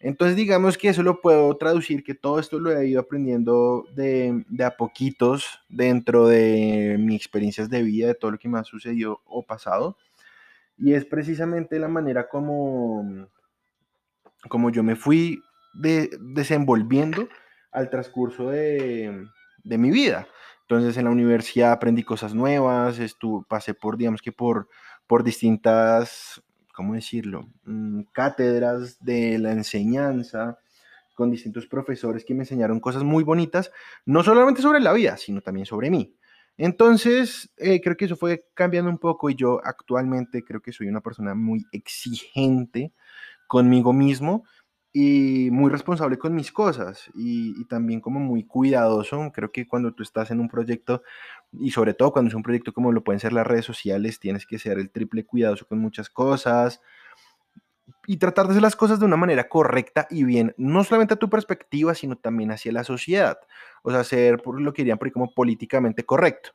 Entonces, 0.00 0.36
digamos 0.36 0.78
que 0.78 0.88
eso 0.88 1.02
lo 1.02 1.20
puedo 1.20 1.56
traducir, 1.56 2.04
que 2.04 2.14
todo 2.14 2.38
esto 2.38 2.60
lo 2.60 2.70
he 2.70 2.86
ido 2.86 3.00
aprendiendo 3.00 3.84
de, 3.94 4.44
a 4.64 4.70
poquitos 4.76 5.60
dentro 5.68 6.28
de 6.28 6.96
mis 7.00 7.16
experiencias 7.16 7.68
de 7.68 7.82
vida, 7.82 8.06
de 8.06 8.14
todo 8.14 8.30
lo 8.30 8.38
que 8.38 8.48
me 8.48 8.58
ha 8.58 8.64
sucedido 8.64 9.22
o 9.26 9.44
pasado. 9.44 9.96
Y 10.76 10.92
es 10.92 11.04
precisamente 11.04 11.80
la 11.80 11.88
manera 11.88 12.28
como, 12.28 13.26
como 14.48 14.70
yo 14.70 14.84
me 14.84 14.94
fui 14.94 15.42
de, 15.74 16.10
desenvolviendo 16.20 17.28
al 17.72 17.90
transcurso 17.90 18.50
de, 18.50 19.26
de, 19.64 19.78
mi 19.78 19.90
vida. 19.90 20.28
Entonces 20.62 20.96
en 20.96 21.04
la 21.06 21.10
universidad 21.10 21.72
aprendí 21.72 22.04
cosas 22.04 22.34
nuevas, 22.34 23.00
estuve, 23.00 23.44
pasé 23.48 23.74
por, 23.74 23.96
digamos 23.96 24.22
que 24.22 24.30
por, 24.30 24.68
por 25.08 25.24
distintas, 25.24 26.40
¿cómo 26.78 26.94
decirlo? 26.94 27.48
Mm, 27.64 28.02
cátedras 28.12 29.04
de 29.04 29.36
la 29.40 29.50
enseñanza 29.50 30.60
con 31.12 31.28
distintos 31.28 31.66
profesores 31.66 32.24
que 32.24 32.34
me 32.34 32.44
enseñaron 32.44 32.78
cosas 32.78 33.02
muy 33.02 33.24
bonitas, 33.24 33.72
no 34.06 34.22
solamente 34.22 34.62
sobre 34.62 34.78
la 34.78 34.92
vida, 34.92 35.16
sino 35.16 35.40
también 35.40 35.66
sobre 35.66 35.90
mí. 35.90 36.14
Entonces, 36.56 37.50
eh, 37.56 37.80
creo 37.80 37.96
que 37.96 38.04
eso 38.04 38.14
fue 38.14 38.44
cambiando 38.54 38.92
un 38.92 38.98
poco 38.98 39.28
y 39.28 39.34
yo 39.34 39.60
actualmente 39.64 40.44
creo 40.44 40.60
que 40.60 40.70
soy 40.70 40.86
una 40.86 41.00
persona 41.00 41.34
muy 41.34 41.66
exigente 41.72 42.92
conmigo 43.48 43.92
mismo 43.92 44.44
muy 45.50 45.70
responsable 45.70 46.18
con 46.18 46.34
mis 46.34 46.52
cosas 46.52 47.10
y, 47.14 47.64
también 47.66 48.00
como 48.00 48.20
muy 48.20 48.44
cuidadoso. 48.44 49.30
Creo 49.32 49.52
que 49.52 49.66
cuando 49.66 49.92
tú 49.92 50.02
estás 50.02 50.30
en 50.30 50.40
un 50.40 50.48
proyecto 50.48 51.02
y 51.52 51.70
sobre 51.70 51.94
todo 51.94 52.12
cuando 52.12 52.28
es 52.28 52.34
un 52.34 52.42
proyecto 52.42 52.72
como 52.72 52.92
lo 52.92 53.04
pueden 53.04 53.20
ser 53.20 53.32
las 53.32 53.46
redes 53.46 53.64
sociales, 53.64 54.20
tienes 54.20 54.46
que 54.46 54.58
ser 54.58 54.78
el 54.78 54.90
triple 54.90 55.24
cuidadoso 55.24 55.66
con 55.66 55.78
muchas 55.78 56.08
cosas 56.10 56.80
y 58.06 58.16
tratar 58.16 58.46
de 58.46 58.52
hacer 58.52 58.62
las 58.62 58.76
cosas 58.76 58.98
de 58.98 59.06
una 59.06 59.16
manera 59.16 59.48
correcta 59.48 60.06
y 60.10 60.24
bien, 60.24 60.54
no 60.56 60.84
solamente 60.84 61.14
a 61.14 61.18
tu 61.18 61.28
perspectiva, 61.28 61.94
sino 61.94 62.16
también 62.16 62.50
hacia 62.50 62.72
la 62.72 62.84
sociedad. 62.84 63.38
O 63.82 63.90
sea, 63.90 64.04
ser 64.04 64.38
por 64.42 64.60
lo 64.60 64.72
que 64.72 64.82
dirían 64.82 64.98
por 64.98 65.08
ahí 65.08 65.12
como 65.12 65.34
políticamente 65.34 66.04
correcto 66.04 66.52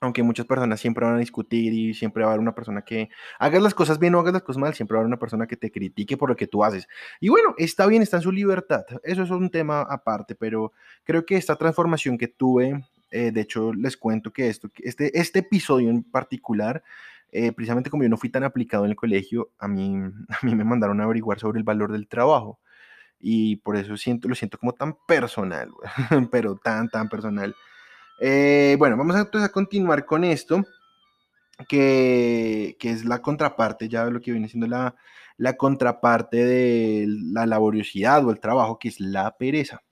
aunque 0.00 0.22
muchas 0.22 0.46
personas 0.46 0.80
siempre 0.80 1.04
van 1.04 1.16
a 1.16 1.18
discutir 1.18 1.72
y 1.74 1.94
siempre 1.94 2.22
va 2.22 2.30
a 2.30 2.32
haber 2.32 2.40
una 2.40 2.54
persona 2.54 2.82
que 2.82 3.10
hagas 3.38 3.62
las 3.62 3.74
cosas 3.74 3.98
bien 3.98 4.14
o 4.14 4.20
hagas 4.20 4.32
las 4.32 4.42
cosas 4.42 4.58
mal, 4.58 4.74
siempre 4.74 4.94
va 4.94 5.00
a 5.00 5.02
haber 5.02 5.08
una 5.08 5.18
persona 5.18 5.46
que 5.46 5.56
te 5.56 5.70
critique 5.70 6.16
por 6.16 6.30
lo 6.30 6.36
que 6.36 6.46
tú 6.46 6.64
haces. 6.64 6.88
Y 7.20 7.28
bueno, 7.28 7.54
está 7.58 7.86
bien, 7.86 8.02
está 8.02 8.16
en 8.16 8.22
su 8.22 8.32
libertad. 8.32 8.84
Eso 9.02 9.22
es 9.22 9.30
un 9.30 9.50
tema 9.50 9.82
aparte, 9.82 10.34
pero 10.34 10.72
creo 11.04 11.26
que 11.26 11.36
esta 11.36 11.56
transformación 11.56 12.16
que 12.16 12.28
tuve, 12.28 12.82
eh, 13.10 13.30
de 13.30 13.40
hecho 13.42 13.74
les 13.74 13.96
cuento 13.96 14.32
que 14.32 14.48
esto, 14.48 14.70
este, 14.78 15.18
este 15.18 15.40
episodio 15.40 15.90
en 15.90 16.02
particular, 16.02 16.82
eh, 17.32 17.52
precisamente 17.52 17.90
como 17.90 18.02
yo 18.02 18.08
no 18.08 18.16
fui 18.16 18.30
tan 18.30 18.42
aplicado 18.42 18.84
en 18.86 18.90
el 18.90 18.96
colegio, 18.96 19.50
a 19.58 19.68
mí, 19.68 19.96
a 20.28 20.46
mí 20.46 20.54
me 20.54 20.64
mandaron 20.64 21.00
a 21.00 21.04
averiguar 21.04 21.38
sobre 21.38 21.58
el 21.58 21.64
valor 21.64 21.92
del 21.92 22.08
trabajo. 22.08 22.58
Y 23.22 23.56
por 23.56 23.76
eso 23.76 23.98
siento, 23.98 24.28
lo 24.28 24.34
siento 24.34 24.56
como 24.56 24.72
tan 24.72 24.96
personal, 25.06 25.70
pero 26.30 26.56
tan, 26.56 26.88
tan 26.88 27.10
personal 27.10 27.54
eh, 28.20 28.76
bueno, 28.78 28.98
vamos 28.98 29.16
entonces 29.16 29.48
a 29.48 29.52
continuar 29.52 30.04
con 30.04 30.24
esto, 30.24 30.62
que, 31.66 32.76
es 32.78 33.04
la 33.06 33.22
contraparte, 33.22 33.88
ya 33.88 34.04
lo 34.04 34.20
que 34.20 34.32
viene 34.32 34.48
siendo 34.48 34.66
la, 34.66 34.94
la 35.38 35.56
contraparte 35.56 36.44
de 36.44 37.06
la 37.08 37.46
laboriosidad 37.46 38.24
o 38.26 38.30
el 38.30 38.38
trabajo, 38.38 38.78
que 38.78 38.88
es 38.88 39.00
la 39.00 39.38
pereza. 39.38 39.82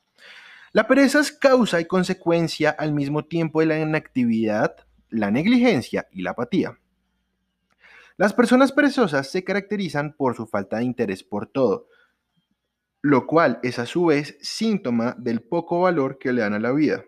La 0.72 0.86
pereza 0.86 1.20
es 1.20 1.32
causa 1.32 1.80
y 1.80 1.86
consecuencia 1.86 2.68
al 2.70 2.92
mismo 2.92 3.24
tiempo 3.24 3.60
de 3.60 3.66
la 3.66 3.78
inactividad, 3.78 4.76
la 5.08 5.30
negligencia 5.30 6.06
y 6.12 6.20
la 6.20 6.32
apatía. 6.32 6.78
Las 8.18 8.34
personas 8.34 8.72
perezosas 8.72 9.30
se 9.30 9.42
caracterizan 9.42 10.12
por 10.12 10.36
su 10.36 10.46
falta 10.46 10.78
de 10.78 10.84
interés 10.84 11.24
por 11.24 11.46
todo, 11.46 11.86
lo 13.00 13.26
cual 13.26 13.58
es 13.62 13.78
a 13.78 13.86
su 13.86 14.06
vez 14.06 14.36
síntoma 14.42 15.14
del 15.18 15.40
poco 15.40 15.80
valor 15.80 16.18
que 16.18 16.32
le 16.34 16.42
dan 16.42 16.52
a 16.52 16.58
la 16.58 16.72
vida 16.72 17.04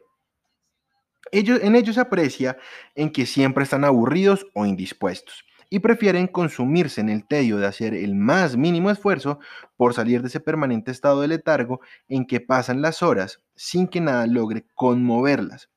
en 1.33 1.75
ellos 1.75 1.95
se 1.95 2.01
aprecia 2.01 2.59
en 2.95 3.11
que 3.11 3.27
siempre 3.27 3.65
están 3.65 3.85
aburridos 3.85 4.47
o 4.55 4.67
indispuestos 4.67 5.45
y 5.71 5.79
prefieren 5.79 6.27
consumirse 6.27 7.01
en 7.01 7.09
el 7.09 7.27
tedio 7.27 7.57
de 7.57 7.67
hacer 7.67 7.95
el 7.95 8.17
más 8.17 8.57
mínimo 8.57 8.91
esfuerzo 8.91 9.39
por 9.77 9.95
salir 9.95 10.21
de 10.21 10.29
ese 10.29 10.41
permanente 10.41 10.91
estado 10.91 11.21
de 11.21 11.29
letargo 11.29 11.81
en 12.09 12.27
que 12.27 12.41
pasan 12.41 12.83
las 12.83 13.03
horas 13.03 13.41
sin 13.55 13.87
que 13.87 14.01
nada 14.01 14.27
logre 14.27 14.67
conmoverlas. 14.75 15.71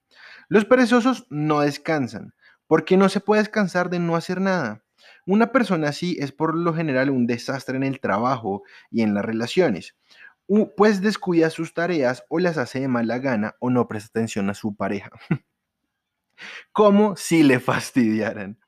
Los 0.50 0.66
perezosos 0.66 1.28
no 1.30 1.62
descansan, 1.62 2.34
porque 2.68 2.98
no 2.98 3.08
se 3.08 3.20
puede 3.20 3.44
descansar 3.44 3.90
de 3.90 4.00
no 4.00 4.16
hacer 4.16 4.42
nada. 4.42 4.84
Una 5.26 5.52
persona 5.52 5.90
así 5.90 6.18
es 6.20 6.32
por 6.32 6.56
lo 6.58 6.74
general 6.74 7.10
un 7.10 7.28
desastre 7.28 7.78
en 7.78 7.84
el 7.84 8.00
trabajo 8.00 8.64
y 8.90 9.04
en 9.04 9.14
las 9.14 9.24
relaciones, 9.24 9.96
pues 10.76 11.02
descuida 11.02 11.50
sus 11.50 11.74
tareas 11.74 12.24
o 12.30 12.40
las 12.40 12.58
hace 12.58 12.82
de 12.82 12.88
mala 12.88 13.20
gana 13.20 13.56
o 13.60 13.70
no 13.70 13.88
presta 13.88 14.10
atención 14.10 14.50
a 14.50 14.54
su 14.54 14.76
pareja. 14.76 15.12
Como 16.72 17.16
si 17.16 17.44
le 17.44 17.60
fastidiaran. 17.60 18.60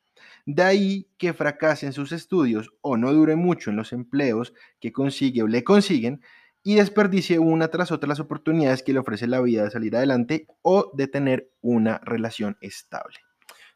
De 0.45 0.63
ahí 0.63 1.09
que 1.17 1.33
fracase 1.33 1.87
en 1.87 1.93
sus 1.93 2.11
estudios 2.11 2.71
o 2.81 2.97
no 2.97 3.11
dure 3.11 3.35
mucho 3.35 3.71
en 3.71 3.77
los 3.77 3.93
empleos 3.93 4.53
que 4.79 4.91
consigue 4.91 5.41
o 5.41 5.47
le 5.47 5.63
consiguen 5.63 6.21
y 6.63 6.75
desperdicie 6.75 7.39
una 7.39 7.67
tras 7.69 7.91
otra 7.91 8.09
las 8.09 8.19
oportunidades 8.19 8.83
que 8.83 8.93
le 8.93 8.99
ofrece 8.99 9.27
la 9.27 9.41
vida 9.41 9.63
de 9.63 9.71
salir 9.71 9.95
adelante 9.95 10.47
o 10.61 10.91
de 10.93 11.07
tener 11.07 11.51
una 11.61 11.99
relación 11.99 12.57
estable. 12.61 13.17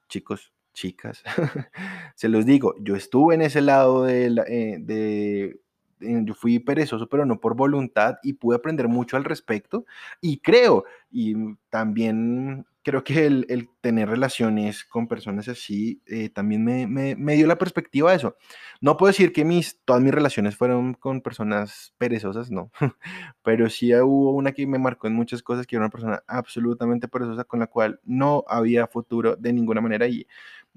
Chicos, 0.07 0.53
chicas, 0.73 1.23
se 2.15 2.29
los 2.29 2.45
digo, 2.45 2.75
yo 2.81 2.95
estuve 2.95 3.35
en 3.35 3.41
ese 3.41 3.61
lado 3.61 4.05
de, 4.05 4.25
eh, 4.47 4.77
de 4.79 5.59
yo 5.99 6.33
fui 6.33 6.59
perezoso, 6.59 7.07
pero 7.07 7.25
no 7.25 7.39
por 7.39 7.55
voluntad 7.55 8.17
y 8.23 8.33
pude 8.33 8.57
aprender 8.57 8.87
mucho 8.87 9.17
al 9.17 9.23
respecto. 9.23 9.85
Y 10.21 10.39
creo, 10.39 10.85
y 11.11 11.35
también 11.69 12.65
creo 12.83 13.03
que 13.03 13.25
el, 13.25 13.69
tener 13.81 14.09
relaciones 14.09 14.83
con 14.83 15.07
personas 15.07 15.47
así 15.47 16.01
eh, 16.07 16.29
también 16.29 16.63
me, 16.63 16.87
me, 16.87 17.35
dio 17.35 17.45
la 17.45 17.57
perspectiva 17.57 18.11
de 18.11 18.17
eso. 18.17 18.35
No 18.81 18.97
puedo 18.97 19.09
decir 19.09 19.31
que 19.31 19.45
mis, 19.45 19.79
todas 19.85 20.01
mis 20.01 20.13
relaciones 20.13 20.55
fueron 20.55 20.93
con 20.95 21.21
personas 21.21 21.93
perezosas, 21.97 22.49
no, 22.51 22.71
pero 23.43 23.69
sí 23.69 23.93
hubo 23.93 24.31
una 24.33 24.53
que 24.53 24.65
me 24.65 24.79
marcó 24.79 25.07
en 25.07 25.13
muchas 25.13 25.43
cosas, 25.43 25.67
que 25.67 25.75
era 25.75 25.85
una 25.85 25.91
persona 25.91 26.23
absolutamente 26.27 27.07
perezosa 27.07 27.43
con 27.43 27.59
la 27.59 27.67
cual 27.67 27.99
no 28.03 28.43
había 28.47 28.87
futuro 28.87 29.35
de 29.35 29.53
ninguna 29.53 29.81
manera 29.81 30.07
y, 30.07 30.25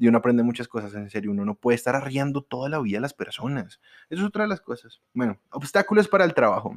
y 0.03 0.09
uno 0.09 0.19
aprende 0.19 0.43
muchas 0.43 0.67
cosas, 0.67 0.93
en 0.95 1.09
serio, 1.11 1.31
uno 1.31 1.45
no 1.45 1.55
puede 1.55 1.77
estar 1.77 1.95
arriando 1.95 2.43
toda 2.43 2.69
la 2.69 2.81
vida 2.81 2.99
a 2.99 3.01
las 3.01 3.15
personas. 3.15 3.81
Eso 4.11 4.23
es 4.23 4.27
otra 4.27 4.43
de 4.43 4.49
las 4.49 4.61
cosas. 4.61 5.01
Bueno, 5.15 5.39
obstáculos 5.53 6.09
para 6.09 6.25
el 6.25 6.35
trabajo. 6.35 6.77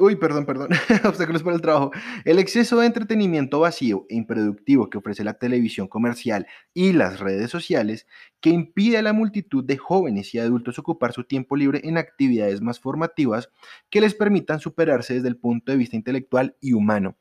Uy, 0.00 0.16
perdón, 0.16 0.46
perdón. 0.46 0.70
Obstáculos 1.04 1.42
para 1.42 1.56
el 1.56 1.60
trabajo. 1.60 1.90
El 2.24 2.38
exceso 2.38 2.80
de 2.80 2.86
entretenimiento 2.86 3.60
vacío 3.60 4.06
e 4.08 4.16
improductivo 4.16 4.88
que 4.88 4.96
ofrece 4.96 5.24
la 5.24 5.34
televisión 5.34 5.88
comercial 5.88 6.46
y 6.72 6.94
las 6.94 7.20
redes 7.20 7.50
sociales, 7.50 8.06
que 8.40 8.48
impide 8.48 8.96
a 8.96 9.02
la 9.02 9.12
multitud 9.12 9.62
de 9.62 9.76
jóvenes 9.76 10.34
y 10.34 10.38
adultos 10.38 10.78
ocupar 10.78 11.12
su 11.12 11.24
tiempo 11.24 11.54
libre 11.54 11.82
en 11.84 11.98
actividades 11.98 12.62
más 12.62 12.80
formativas 12.80 13.50
que 13.90 14.00
les 14.00 14.14
permitan 14.14 14.58
superarse 14.58 15.12
desde 15.12 15.28
el 15.28 15.36
punto 15.36 15.70
de 15.70 15.76
vista 15.76 15.96
intelectual 15.96 16.56
y 16.62 16.72
humano. 16.72 17.18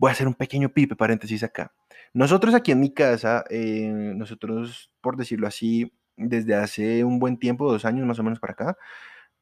Voy 0.00 0.08
a 0.08 0.12
hacer 0.12 0.26
un 0.26 0.32
pequeño 0.32 0.70
pipe 0.70 0.96
paréntesis 0.96 1.42
acá. 1.42 1.74
Nosotros 2.14 2.54
aquí 2.54 2.72
en 2.72 2.80
mi 2.80 2.94
casa, 2.94 3.44
eh, 3.50 3.86
nosotros, 4.16 4.90
por 5.02 5.18
decirlo 5.18 5.46
así, 5.46 5.92
desde 6.16 6.54
hace 6.54 7.04
un 7.04 7.18
buen 7.18 7.38
tiempo, 7.38 7.70
dos 7.70 7.84
años 7.84 8.06
más 8.06 8.18
o 8.18 8.22
menos 8.22 8.40
para 8.40 8.54
acá, 8.54 8.78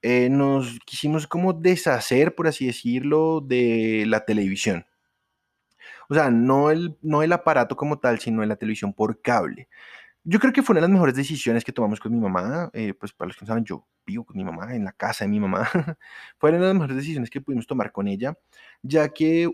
eh, 0.02 0.28
nos 0.28 0.80
quisimos 0.84 1.28
como 1.28 1.52
deshacer, 1.52 2.34
por 2.34 2.48
así 2.48 2.66
decirlo, 2.66 3.40
de 3.40 4.02
la 4.08 4.24
televisión. 4.24 4.84
O 6.08 6.14
sea, 6.14 6.28
no 6.28 6.72
el, 6.72 6.98
no 7.02 7.22
el 7.22 7.32
aparato 7.32 7.76
como 7.76 8.00
tal, 8.00 8.18
sino 8.18 8.44
la 8.44 8.56
televisión 8.56 8.92
por 8.92 9.22
cable. 9.22 9.68
Yo 10.24 10.40
creo 10.40 10.52
que 10.52 10.62
fue 10.62 10.74
una 10.74 10.80
de 10.80 10.88
las 10.88 10.92
mejores 10.92 11.14
decisiones 11.14 11.64
que 11.64 11.72
tomamos 11.72 12.00
con 12.00 12.12
mi 12.12 12.18
mamá. 12.18 12.68
Eh, 12.72 12.94
pues 12.94 13.12
para 13.12 13.28
los 13.28 13.36
que 13.36 13.44
no 13.44 13.46
saben, 13.46 13.64
yo 13.64 13.86
vivo 14.04 14.24
con 14.24 14.36
mi 14.36 14.42
mamá, 14.44 14.74
en 14.74 14.84
la 14.84 14.92
casa 14.92 15.24
de 15.24 15.30
mi 15.30 15.38
mamá. 15.38 15.68
Fueron 16.38 16.58
una 16.58 16.66
de 16.68 16.74
las 16.74 16.80
mejores 16.80 16.96
decisiones 16.96 17.30
que 17.30 17.40
pudimos 17.40 17.68
tomar 17.68 17.92
con 17.92 18.08
ella, 18.08 18.36
ya 18.82 19.08
que 19.10 19.48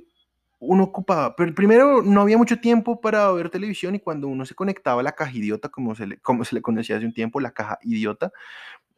uno 0.66 0.84
ocupaba, 0.84 1.36
pero 1.36 1.54
primero 1.54 2.02
no 2.02 2.22
había 2.22 2.38
mucho 2.38 2.60
tiempo 2.60 3.00
para 3.00 3.30
ver 3.32 3.50
televisión 3.50 3.94
y 3.94 4.00
cuando 4.00 4.28
uno 4.28 4.44
se 4.46 4.54
conectaba 4.54 5.00
a 5.00 5.04
la 5.04 5.12
caja 5.12 5.32
idiota, 5.36 5.68
como 5.68 5.94
se 5.94 6.06
le, 6.06 6.18
como 6.18 6.44
se 6.44 6.54
le 6.54 6.62
conocía 6.62 6.96
hace 6.96 7.06
un 7.06 7.14
tiempo, 7.14 7.40
la 7.40 7.52
caja 7.52 7.78
idiota, 7.82 8.32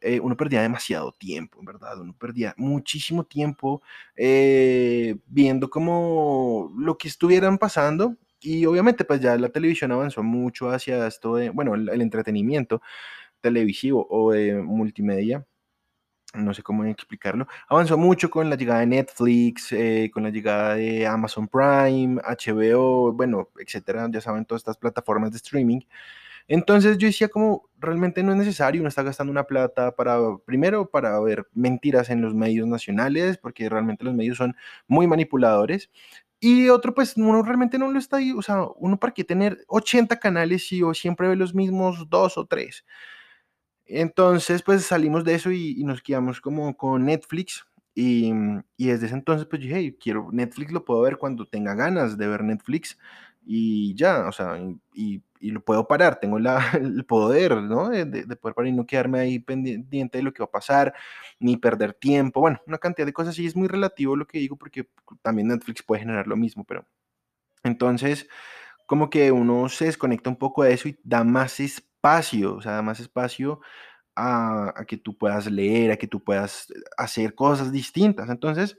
eh, 0.01 0.19
uno 0.19 0.37
perdía 0.37 0.61
demasiado 0.61 1.11
tiempo, 1.13 1.59
en 1.59 1.65
verdad, 1.65 1.99
uno 1.99 2.15
perdía 2.17 2.53
muchísimo 2.57 3.23
tiempo 3.25 3.81
eh, 4.15 5.17
viendo 5.27 5.69
como 5.69 6.73
lo 6.77 6.97
que 6.97 7.07
estuvieran 7.07 7.57
pasando. 7.57 8.15
Y 8.39 8.65
obviamente 8.67 9.03
pues 9.03 9.19
ya 9.19 9.35
la 9.37 9.49
televisión 9.49 9.91
avanzó 9.91 10.21
mucho 10.23 10.69
hacia 10.69 11.07
esto 11.07 11.35
de, 11.35 11.49
bueno, 11.49 11.73
el, 11.73 12.01
entretenimiento 12.01 12.81
televisivo 13.41 14.05
o 14.09 14.33
multimedia 14.63 15.45
no 16.33 16.53
sé 16.53 16.61
cómo 16.63 16.83
explicarlo, 16.85 17.47
avanzó 17.69 17.97
mucho 17.97 18.29
con 18.29 18.49
la 18.49 18.55
llegada 18.55 18.81
de 18.81 18.87
Netflix, 18.87 19.71
eh, 19.71 20.09
con 20.13 20.23
la 20.23 20.29
llegada 20.29 20.75
de 20.75 21.07
Amazon 21.07 21.47
Prime, 21.47 22.21
HBO, 22.23 23.13
bueno, 23.13 23.49
etcétera, 23.59 24.07
ya 24.11 24.21
saben, 24.21 24.45
todas 24.45 24.61
estas 24.61 24.77
plataformas 24.77 25.31
de 25.31 25.37
streaming. 25.37 25.81
Entonces 26.47 26.97
yo 26.97 27.07
decía 27.07 27.29
como 27.29 27.69
realmente 27.79 28.23
no 28.23 28.31
es 28.31 28.37
necesario, 28.37 28.81
uno 28.81 28.89
está 28.89 29.03
gastando 29.03 29.31
una 29.31 29.43
plata 29.45 29.95
para, 29.95 30.17
primero, 30.45 30.89
para 30.89 31.19
ver 31.19 31.47
mentiras 31.53 32.09
en 32.09 32.21
los 32.21 32.33
medios 32.35 32.67
nacionales, 32.67 33.37
porque 33.37 33.69
realmente 33.69 34.05
los 34.05 34.13
medios 34.15 34.37
son 34.37 34.55
muy 34.87 35.07
manipuladores. 35.07 35.89
Y 36.39 36.69
otro, 36.69 36.93
pues 36.93 37.17
uno 37.17 37.41
realmente 37.43 37.79
no 37.79 37.91
lo 37.91 37.99
está 37.99 38.19
o 38.37 38.41
sea, 38.43 38.63
uno 38.77 38.99
para 38.99 39.13
qué 39.13 39.23
tener 39.23 39.57
80 39.67 40.19
canales 40.19 40.67
si 40.67 40.83
o 40.83 40.93
siempre 40.93 41.27
ve 41.27 41.35
los 41.35 41.53
mismos 41.55 42.09
dos 42.09 42.37
o 42.37 42.45
tres. 42.45 42.85
Entonces, 43.87 44.63
pues 44.63 44.85
salimos 44.85 45.23
de 45.23 45.35
eso 45.35 45.51
y, 45.51 45.83
nos 45.83 46.01
quedamos 46.01 46.41
como 46.41 46.75
con 46.77 47.05
Netflix. 47.05 47.65
Y, 47.95 48.31
y, 48.77 48.87
desde 48.87 49.07
ese 49.07 49.15
entonces, 49.15 49.47
pues 49.47 49.61
dije, 49.61 49.97
quiero 49.97 50.29
Netflix, 50.31 50.71
lo 50.71 50.85
puedo 50.85 51.01
ver 51.01 51.17
cuando 51.17 51.45
tenga 51.45 51.73
ganas 51.73 52.17
de 52.17 52.27
ver 52.27 52.43
Netflix 52.43 52.97
y 53.45 53.95
ya, 53.95 54.27
o 54.27 54.31
sea, 54.31 54.59
y, 54.93 55.23
y 55.39 55.51
lo 55.51 55.61
puedo 55.63 55.87
parar, 55.87 56.19
tengo 56.19 56.37
el 56.73 57.05
poder, 57.05 57.57
¿no? 57.57 57.89
De, 57.89 58.05
de, 58.05 58.35
poder 58.35 58.55
parar 58.55 58.67
y 58.67 58.73
no 58.73 58.85
quedarme 58.85 59.19
ahí 59.19 59.39
pendiente 59.39 60.17
de 60.17 60.23
lo 60.23 60.33
que 60.33 60.43
va 60.43 60.47
a 60.47 60.51
pasar, 60.51 60.93
ni 61.39 61.57
perder 61.57 61.93
tiempo, 61.93 62.41
bueno, 62.41 62.61
una 62.67 62.77
cantidad 62.77 63.05
de 63.05 63.13
cosas, 63.13 63.37
y 63.39 63.45
es 63.45 63.55
muy 63.55 63.67
relativo 63.67 64.15
lo 64.15 64.27
que 64.27 64.39
digo, 64.39 64.57
porque 64.57 64.89
también 65.21 65.47
Netflix 65.47 65.83
puede 65.83 66.01
generar 66.01 66.27
lo 66.27 66.35
mismo, 66.35 66.63
pero 66.63 66.85
entonces, 67.63 68.27
como 68.85 69.09
que 69.09 69.31
uno 69.31 69.69
se 69.69 69.85
desconecta 69.85 70.29
un 70.29 70.37
poco 70.37 70.63
de 70.63 70.73
eso 70.73 70.89
y 70.89 70.99
da 71.03 71.23
más 71.23 71.59
espacio, 71.59 71.86
o 72.01 72.61
sea, 72.61 72.81
más 72.81 72.99
espacio 72.99 73.59
a, 74.15 74.73
que 74.87 74.97
tú 74.97 75.17
puedas 75.17 75.49
leer, 75.51 75.91
a 75.91 75.97
que 75.97 76.07
tú 76.07 76.23
puedas 76.23 76.67
hacer 76.97 77.35
cosas 77.35 77.71
distintas, 77.71 78.29
entonces 78.29 78.77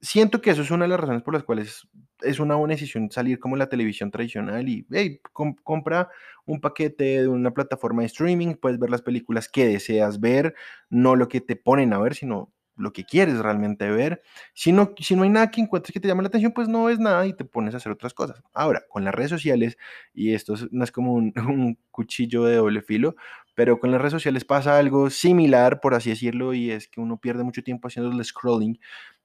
siento 0.00 0.40
que 0.40 0.50
eso 0.50 0.62
es 0.62 0.70
una 0.70 0.84
de 0.84 0.90
las 0.90 1.00
razones 1.00 1.22
por 1.22 1.34
las 1.34 1.44
cuales 1.44 1.88
es 2.20 2.38
una 2.38 2.54
buena 2.56 2.74
decisión 2.74 3.10
salir 3.10 3.38
como 3.38 3.56
la 3.56 3.68
televisión 3.68 4.10
tradicional 4.10 4.68
y 4.68 4.86
hey, 4.90 5.20
compra 5.32 6.10
un 6.46 6.60
paquete 6.60 7.22
de 7.22 7.28
una 7.28 7.52
plataforma 7.52 8.02
de 8.02 8.06
streaming, 8.06 8.54
puedes 8.54 8.78
ver 8.78 8.90
las 8.90 9.02
películas 9.02 9.48
que 9.48 9.66
deseas 9.66 10.20
ver, 10.20 10.54
no 10.90 11.16
lo 11.16 11.28
que 11.28 11.40
te 11.40 11.56
ponen 11.56 11.92
a 11.92 11.98
ver, 11.98 12.14
sino 12.14 12.52
lo 12.76 12.92
que 12.92 13.04
quieres 13.04 13.38
realmente 13.38 13.90
ver. 13.90 14.22
Si 14.52 14.72
no, 14.72 14.94
si 14.98 15.16
no 15.16 15.22
hay 15.22 15.30
nada 15.30 15.50
que 15.50 15.60
encuentres 15.60 15.92
que 15.92 16.00
te 16.00 16.08
llame 16.08 16.22
la 16.22 16.28
atención, 16.28 16.52
pues 16.52 16.68
no 16.68 16.84
ves 16.84 16.98
nada 16.98 17.26
y 17.26 17.32
te 17.34 17.44
pones 17.44 17.74
a 17.74 17.76
hacer 17.78 17.92
otras 17.92 18.14
cosas. 18.14 18.42
Ahora, 18.52 18.84
con 18.88 19.04
las 19.04 19.14
redes 19.14 19.30
sociales, 19.30 19.78
y 20.12 20.34
esto 20.34 20.54
no 20.70 20.84
es 20.84 20.92
como 20.92 21.14
un, 21.14 21.78
cuchillo 21.90 22.44
de 22.44 22.56
doble 22.56 22.82
filo, 22.82 23.14
pero 23.54 23.78
con 23.78 23.92
las 23.92 24.00
redes 24.00 24.12
sociales 24.12 24.44
pasa 24.44 24.78
algo 24.78 25.10
similar, 25.10 25.80
por 25.80 25.94
así 25.94 26.10
decirlo, 26.10 26.54
y 26.54 26.70
es 26.72 26.88
que 26.88 27.00
uno 27.00 27.18
pierde 27.18 27.44
mucho 27.44 27.62
tiempo 27.62 27.88
haciendo 27.88 28.10
el 28.10 28.24
scrolling 28.24 28.78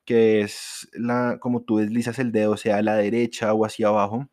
que 0.05 0.41
es 0.41 0.89
la, 0.93 1.37
como 1.39 1.61
tú 1.61 1.77
deslizas 1.77 2.17
el 2.17 2.31
dedo, 2.31 2.57
sea 2.57 2.77
a 2.77 2.81
la 2.81 2.95
derecha 2.95 3.53
o 3.53 3.63
hacia 3.63 3.89
abajo, 3.89 4.27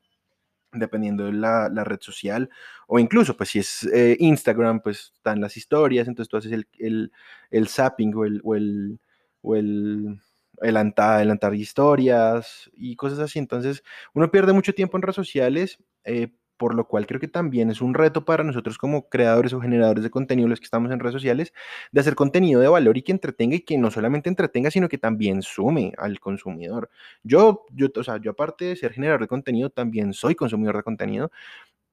dependiendo 0.73 1.25
de 1.26 1.32
la, 1.35 1.68
red 1.85 1.99
social, 2.00 2.50
o 2.87 2.99
incluso, 2.99 3.37
pues 3.37 3.50
si 3.50 3.58
es 3.58 3.85
eh, 3.92 4.16
Instagram, 4.18 4.80
pues 4.80 5.12
están 5.16 5.40
las 5.40 5.56
historias, 5.56 6.08
entonces 6.08 6.30
tú 6.30 6.37
haces 6.38 6.52
el, 6.52 6.66
el, 6.78 7.12
el 7.50 7.68
zapping 7.68 8.14
o 8.14 8.54
el, 8.54 9.00
o 9.46 9.54
el, 9.54 10.18
el, 10.61 11.54
historias 11.54 12.70
y 12.74 12.96
cosas 12.96 13.20
así, 13.20 13.38
entonces 13.38 13.85
uno 14.12 14.30
pierde 14.30 14.52
mucho 14.52 14.74
tiempo 14.74 14.96
en 14.96 15.02
redes 15.02 15.16
sociales, 15.16 15.78
eh, 16.04 16.28
por 16.56 16.74
lo 16.74 16.88
cual 16.88 17.06
creo 17.06 17.20
que 17.20 17.28
también 17.28 17.70
es 17.70 17.80
un 17.80 17.94
reto 17.94 18.24
para 18.24 18.42
nosotros 18.42 18.78
como 18.78 19.09
creadores 19.09 19.52
o 19.52 19.61
generadores 19.61 20.02
de 20.02 20.11
contenido, 20.11 20.48
los 20.48 20.59
que 20.59 20.64
estamos 20.64 20.90
en 20.90 20.98
redes 20.98 21.12
sociales, 21.12 21.52
de 21.92 22.00
hacer 22.00 22.14
contenido 22.14 22.61
de 22.61 22.68
valor 22.68 22.96
y 22.96 23.02
que 23.02 23.12
entretenga 23.12 23.56
y 23.56 23.61
que 23.61 23.78
no 23.78 23.90
solamente 23.90 24.28
entretenga, 24.30 24.70
sino 24.70 24.88
que 24.88 24.98
también 24.98 25.42
sume 25.42 25.92
al 25.98 26.18
consumidor. 26.18 26.90
Yo, 27.22 27.66
yo, 27.72 27.88
o 27.94 28.02
sea, 28.02 28.16
yo 28.16 28.32
aparte 28.32 28.64
de 28.64 28.76
ser 28.76 28.92
generador 28.92 29.20
de 29.20 29.28
contenido, 29.28 29.70
también 29.70 30.12
soy 30.12 30.35
consumidor 30.35 30.76
de 30.76 30.82
contenido. 30.82 31.30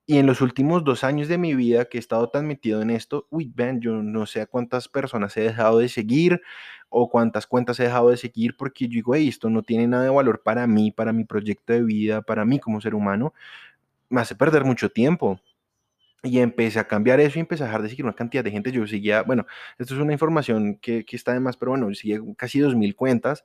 Y 0.05 0.17
en 0.17 0.25
los 0.25 0.41
últimos 0.41 0.83
dos 0.83 1.03
años 1.05 1.29
de 1.29 1.37
mi 1.37 1.55
vida 1.55 1.85
que 1.85 1.97
he 1.97 1.99
estado 1.99 2.29
tan 2.29 2.45
metido 2.45 2.81
en 2.81 2.89
esto, 2.89 3.25
uy, 3.29 3.51
ven, 3.55 3.79
yo 3.79 4.03
no 4.03 4.25
sé 4.25 4.41
a 4.41 4.45
cuántas 4.47 4.89
personas 4.89 5.35
he 5.37 5.41
dejado 5.41 5.79
de 5.79 5.87
seguir 5.87 6.41
o 6.89 7.09
cuántas 7.09 7.47
cuentas 7.47 7.79
he 7.79 7.83
dejado 7.83 8.09
de 8.09 8.17
seguir 8.17 8.57
porque 8.57 8.85
yo 8.87 8.95
digo, 8.95 9.15
hey, 9.15 9.29
esto 9.29 9.49
no 9.49 9.63
tiene 9.63 9.87
nada 9.87 10.03
de 10.03 10.09
valor 10.09 10.41
para 10.43 10.67
mí, 10.67 10.91
para 10.91 11.13
mi 11.13 11.23
proyecto 11.23 11.71
de 11.73 11.83
vida, 11.83 12.21
para 12.21 12.43
mí 12.45 12.59
como 12.59 12.81
ser 12.81 12.95
humano 12.95 13.33
me 14.09 14.21
hace 14.21 14.35
perder 14.35 14.65
mucho 14.65 14.89
tiempo. 14.91 15.39
Y 16.23 16.39
empecé 16.39 16.79
a 16.79 16.87
cambiar 16.87 17.19
eso 17.19 17.37
y 17.39 17.41
empecé 17.41 17.63
a 17.63 17.67
dejar 17.67 17.81
de 17.83 17.89
seguir 17.89 18.05
una 18.05 18.15
cantidad 18.15 18.43
de 18.43 18.51
gente. 18.51 18.71
Yo 18.71 18.87
seguía, 18.87 19.23
bueno, 19.23 19.45
esto 19.77 19.93
es 19.93 19.99
una 19.99 20.13
información 20.13 20.77
que, 20.77 21.05
que 21.05 21.17
está 21.17 21.33
de 21.33 21.41
más, 21.41 21.57
pero 21.57 21.71
bueno, 21.71 21.89
yo 21.89 21.95
seguía 21.95 22.19
casi 22.37 22.59
2.000 22.59 22.95
cuentas 22.95 23.43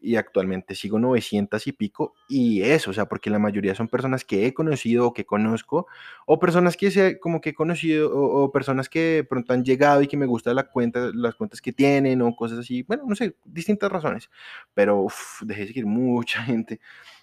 y 0.00 0.16
actualmente 0.16 0.74
sigo 0.74 0.98
900 0.98 1.66
y 1.66 1.72
pico. 1.72 2.14
Y 2.28 2.62
eso, 2.62 2.90
o 2.90 2.94
sea, 2.94 3.06
porque 3.06 3.30
la 3.30 3.38
mayoría 3.38 3.74
son 3.74 3.88
personas 3.88 4.24
que 4.24 4.46
he 4.46 4.54
conocido 4.54 5.06
o 5.06 5.12
que 5.12 5.26
conozco, 5.26 5.86
o 6.26 6.38
personas 6.38 6.76
que 6.76 6.90
sé, 6.90 7.18
como 7.18 7.40
que 7.40 7.50
he 7.50 7.54
conocido, 7.54 8.10
o, 8.14 8.52
personas 8.52 8.88
que 8.88 9.26
pronto 9.28 9.52
han 9.52 9.64
llegado 9.64 10.02
y 10.02 10.08
que 10.08 10.16
me 10.16 10.26
gusta 10.26 10.54
la 10.54 10.64
cuenta, 10.64 11.10
las 11.14 11.34
cuentas 11.34 11.60
que 11.60 11.72
tienen, 11.72 12.22
o 12.22 12.34
cosas 12.36 12.58
así. 12.60 12.82
Bueno, 12.84 13.04
no 13.06 13.16
sé, 13.16 13.36
distintas 13.44 13.90
razones. 13.90 14.30
Pero 14.74 15.06
dejé 15.42 15.62
de 15.62 15.66
seguir 15.68 15.86
mucha 15.86 16.42
gente. 16.44 16.80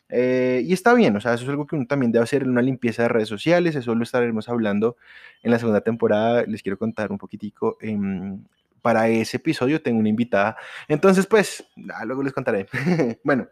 Eh, 0.09 0.61
y 0.63 0.73
está 0.73 0.93
bien, 0.93 1.15
o 1.15 1.21
sea, 1.21 1.33
eso 1.33 1.43
es 1.45 1.49
algo 1.49 1.65
que 1.65 1.75
uno 1.75 1.87
también 1.87 2.11
debe 2.11 2.23
hacer 2.23 2.43
en 2.43 2.49
una 2.51 2.61
limpieza 2.61 3.03
de 3.03 3.09
redes 3.09 3.27
sociales, 3.27 3.75
eso 3.75 3.95
lo 3.95 4.03
estaremos 4.03 4.47
hablando 4.49 4.97
en 5.41 5.49
la 5.49 5.57
segunda 5.57 5.81
temporada, 5.81 6.43
les 6.43 6.61
quiero 6.61 6.77
contar 6.77 7.11
un 7.11 7.17
poquitico. 7.17 7.77
Em, 7.81 8.43
para 8.85 9.09
ese 9.09 9.37
episodio 9.37 9.81
tengo 9.81 9.97
una 9.97 10.09
invitada, 10.09 10.57
entonces 10.87 11.25
pues, 11.25 11.67
luego 12.05 12.21
les 12.21 12.33
contaré. 12.33 12.67
bueno. 13.23 13.47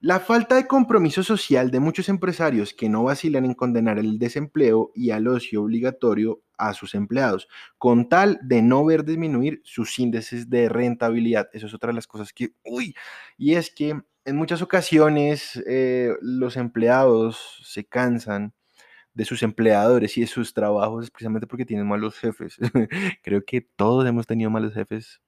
La 0.00 0.20
falta 0.20 0.54
de 0.54 0.68
compromiso 0.68 1.24
social 1.24 1.72
de 1.72 1.80
muchos 1.80 2.08
empresarios 2.08 2.72
que 2.72 2.88
no 2.88 3.02
vacilan 3.02 3.44
en 3.44 3.54
condenar 3.54 3.98
el 3.98 4.20
desempleo 4.20 4.92
y 4.94 5.10
al 5.10 5.26
ocio 5.26 5.62
obligatorio 5.62 6.40
a 6.56 6.72
sus 6.72 6.94
empleados, 6.94 7.48
con 7.76 8.08
tal 8.08 8.38
de 8.44 8.62
no 8.62 8.84
ver 8.84 9.04
disminuir 9.04 9.60
sus 9.64 9.98
índices 9.98 10.48
de 10.48 10.68
rentabilidad. 10.68 11.48
Eso 11.52 11.66
es 11.66 11.74
otra 11.74 11.88
de 11.88 11.94
las 11.94 12.06
cosas 12.06 12.32
que, 12.32 12.50
uy, 12.62 12.94
y 13.36 13.54
es 13.54 13.74
que 13.74 14.00
en 14.24 14.36
muchas 14.36 14.62
ocasiones 14.62 15.60
eh, 15.66 16.12
los 16.20 16.56
empleados 16.56 17.60
se 17.64 17.84
cansan 17.84 18.54
de 19.14 19.24
sus 19.24 19.42
empleadores 19.42 20.16
y 20.18 20.22
de 20.22 20.26
sus 20.26 20.52
trabajos 20.52 21.10
precisamente 21.10 21.46
porque 21.46 21.64
tienen 21.64 21.86
malos 21.86 22.18
jefes. 22.18 22.58
Creo 23.22 23.44
que 23.44 23.60
todos 23.60 24.06
hemos 24.06 24.26
tenido 24.26 24.50
malos 24.50 24.74
jefes. 24.74 25.20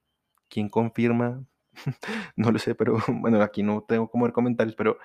¿Quién 0.49 0.69
confirma? 0.69 1.45
no 2.35 2.51
lo 2.51 2.59
sé, 2.59 2.75
pero 2.75 2.97
bueno, 3.07 3.41
aquí 3.41 3.63
no 3.63 3.83
tengo 3.87 4.09
como 4.09 4.25
ver 4.25 4.33
comentarios, 4.33 4.75
pero 4.75 4.97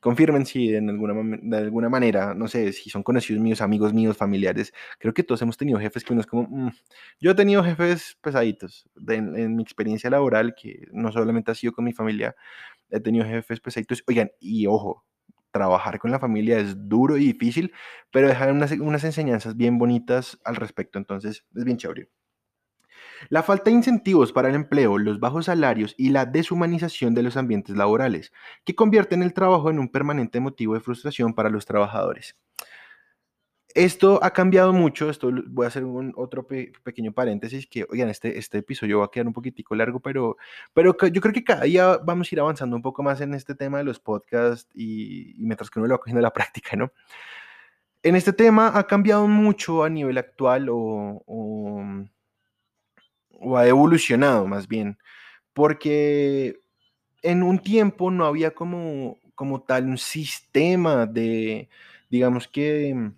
confirmen 0.00 0.46
si 0.46 0.74
en 0.74 0.88
alguna, 0.88 1.14
de 1.42 1.56
alguna 1.58 1.88
manera, 1.88 2.34
no 2.34 2.48
sé, 2.48 2.72
si 2.72 2.90
son 2.90 3.02
conocidos 3.02 3.42
míos, 3.42 3.60
amigos 3.60 3.92
míos, 3.92 4.16
familiares, 4.16 4.72
creo 4.98 5.12
que 5.14 5.22
todos 5.22 5.42
hemos 5.42 5.56
tenido 5.56 5.78
jefes 5.78 6.04
que 6.04 6.12
uno 6.12 6.20
es 6.20 6.26
como, 6.26 6.44
mm". 6.48 6.72
yo 7.20 7.30
he 7.32 7.34
tenido 7.34 7.62
jefes 7.62 8.16
pesaditos 8.22 8.88
en, 9.08 9.56
mi 9.56 9.62
experiencia 9.62 10.10
laboral, 10.10 10.54
que 10.54 10.86
no 10.92 11.12
solamente 11.12 11.50
ha 11.50 11.54
sido 11.54 11.72
con 11.72 11.84
mi 11.84 11.92
familia, 11.92 12.34
he 12.90 13.00
tenido 13.00 13.26
jefes 13.26 13.60
pesaditos, 13.60 14.02
oigan, 14.06 14.30
y 14.40 14.66
ojo, 14.66 15.04
trabajar 15.50 15.98
con 15.98 16.10
la 16.10 16.18
familia 16.18 16.58
es 16.58 16.88
duro 16.88 17.16
y 17.16 17.26
difícil, 17.26 17.72
pero 18.10 18.28
dejar 18.28 18.52
unas, 18.52 18.72
unas 18.72 19.04
enseñanzas 19.04 19.56
bien 19.56 19.78
bonitas 19.78 20.38
al 20.44 20.56
respecto, 20.56 20.98
entonces 20.98 21.44
es 21.54 21.64
bien 21.64 21.76
chévere. 21.76 22.08
La 23.28 23.42
falta 23.42 23.64
de 23.64 23.76
incentivos 23.76 24.32
para 24.32 24.48
el 24.48 24.54
empleo, 24.54 24.96
los 24.96 25.20
bajos 25.20 25.46
salarios 25.46 25.94
y 25.98 26.08
la 26.08 26.24
deshumanización 26.24 27.14
de 27.14 27.22
los 27.22 27.36
ambientes 27.36 27.76
laborales, 27.76 28.32
que 28.64 28.74
convierten 28.74 29.22
el 29.22 29.34
trabajo 29.34 29.70
en 29.70 29.78
un 29.78 29.90
permanente 29.90 30.40
motivo 30.40 30.74
de 30.74 30.80
frustración 30.80 31.34
para 31.34 31.50
los 31.50 31.66
trabajadores. 31.66 32.36
Esto 33.74 34.18
ha 34.22 34.32
cambiado 34.32 34.72
mucho, 34.72 35.10
esto 35.10 35.30
voy 35.46 35.64
a 35.64 35.68
hacer 35.68 35.84
un 35.84 36.12
otro 36.16 36.46
pequeño 36.46 37.12
paréntesis, 37.12 37.66
que, 37.66 37.86
oigan, 37.88 38.08
este, 38.08 38.38
este 38.38 38.58
episodio 38.58 38.98
va 38.98 39.04
a 39.06 39.10
quedar 39.10 39.26
un 39.26 39.32
poquitico 39.32 39.74
largo, 39.76 40.00
pero, 40.00 40.36
pero 40.74 40.96
yo 41.08 41.20
creo 41.20 41.32
que 41.32 41.44
cada 41.44 41.62
día 41.64 41.98
vamos 41.98 42.30
a 42.30 42.34
ir 42.34 42.40
avanzando 42.40 42.74
un 42.74 42.82
poco 42.82 43.02
más 43.02 43.20
en 43.20 43.34
este 43.34 43.54
tema 43.54 43.78
de 43.78 43.84
los 43.84 44.00
podcasts 44.00 44.68
y, 44.74 45.34
mientras 45.38 45.70
que 45.70 45.78
uno 45.78 45.88
lo 45.88 45.94
va 45.94 45.98
cogiendo 45.98 46.20
la 46.20 46.32
práctica, 46.34 46.76
¿no? 46.76 46.92
En 48.02 48.16
este 48.16 48.32
tema 48.32 48.72
ha 48.74 48.86
cambiado 48.86 49.28
mucho 49.28 49.84
a 49.84 49.90
nivel 49.90 50.18
actual 50.18 50.68
o 50.70 51.22
o 53.40 53.56
ha 53.56 53.66
evolucionado 53.66 54.46
más 54.46 54.68
bien, 54.68 54.98
porque 55.54 56.60
en 57.22 57.42
un 57.42 57.58
tiempo 57.58 58.10
no 58.10 58.26
había 58.26 58.52
como, 58.52 59.18
como 59.34 59.62
tal 59.62 59.86
un 59.86 59.98
sistema 59.98 61.06
de, 61.06 61.68
digamos 62.10 62.46
que, 62.46 63.12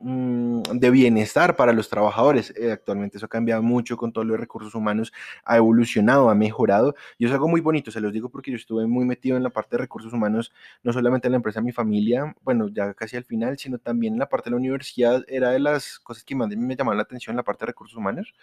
de 0.00 0.90
bienestar 0.90 1.56
para 1.56 1.72
los 1.72 1.88
trabajadores. 1.88 2.54
Eh, 2.56 2.70
actualmente 2.70 3.16
eso 3.16 3.26
ha 3.26 3.28
cambiado 3.28 3.62
mucho 3.62 3.96
con 3.96 4.12
todos 4.12 4.26
los 4.26 4.38
recursos 4.38 4.74
humanos, 4.74 5.12
ha 5.44 5.56
evolucionado, 5.56 6.30
ha 6.30 6.34
mejorado 6.34 6.94
y 7.18 7.26
es 7.26 7.32
algo 7.32 7.48
muy 7.48 7.60
bonito, 7.60 7.90
se 7.90 8.00
los 8.00 8.12
digo 8.12 8.28
porque 8.28 8.50
yo 8.52 8.56
estuve 8.56 8.86
muy 8.86 9.04
metido 9.04 9.36
en 9.36 9.42
la 9.42 9.50
parte 9.50 9.76
de 9.76 9.78
recursos 9.82 10.12
humanos, 10.12 10.52
no 10.84 10.92
solamente 10.92 11.26
en 11.26 11.32
la 11.32 11.36
empresa 11.36 11.60
mi 11.60 11.72
familia, 11.72 12.34
bueno, 12.42 12.68
ya 12.68 12.94
casi 12.94 13.16
al 13.16 13.24
final, 13.24 13.58
sino 13.58 13.78
también 13.78 14.14
en 14.14 14.20
la 14.20 14.28
parte 14.28 14.50
de 14.50 14.52
la 14.52 14.58
universidad, 14.58 15.24
era 15.26 15.50
de 15.50 15.58
las 15.58 15.98
cosas 15.98 16.22
que 16.22 16.36
más 16.36 16.48
me 16.48 16.76
llamaban 16.76 16.96
la 16.96 17.02
atención 17.02 17.32
en 17.32 17.38
la 17.38 17.44
parte 17.44 17.64
de 17.64 17.72
recursos 17.72 17.96
humanos 17.96 18.34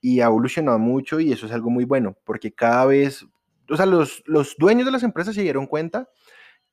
y 0.00 0.20
ha 0.20 0.26
evolucionado 0.26 0.78
mucho 0.78 1.20
y 1.20 1.32
eso 1.32 1.46
es 1.46 1.52
algo 1.52 1.68
muy 1.68 1.84
bueno, 1.84 2.16
porque 2.24 2.52
cada 2.52 2.86
vez, 2.86 3.26
o 3.68 3.76
sea, 3.76 3.84
los, 3.84 4.22
los 4.26 4.56
dueños 4.56 4.86
de 4.86 4.92
las 4.92 5.02
empresas 5.02 5.34
se 5.34 5.42
dieron 5.42 5.66
cuenta 5.66 6.08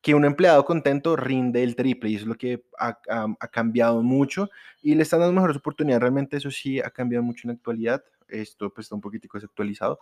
que 0.04 0.14
un 0.14 0.26
empleado 0.26 0.66
contento 0.66 1.16
rinde 1.16 1.62
el 1.62 1.76
triple 1.76 2.10
y 2.10 2.16
es 2.16 2.26
lo 2.26 2.34
que 2.34 2.62
ha, 2.78 2.98
ha, 3.08 3.26
ha, 3.40 3.48
cambiado 3.48 4.02
mucho 4.02 4.50
y 4.82 4.94
le 4.94 5.02
están 5.02 5.20
dando 5.20 5.32
mejores 5.32 5.56
oportunidades. 5.56 6.02
Realmente 6.02 6.36
eso 6.36 6.50
sí 6.50 6.78
ha 6.78 6.90
cambiado 6.90 7.24
mucho 7.24 7.40
en 7.44 7.52
la 7.52 7.54
actualidad. 7.54 8.04
Esto 8.28 8.68
pues 8.68 8.84
está 8.84 8.96
un 8.96 9.00
poquitico 9.00 9.38
desactualizado, 9.38 9.98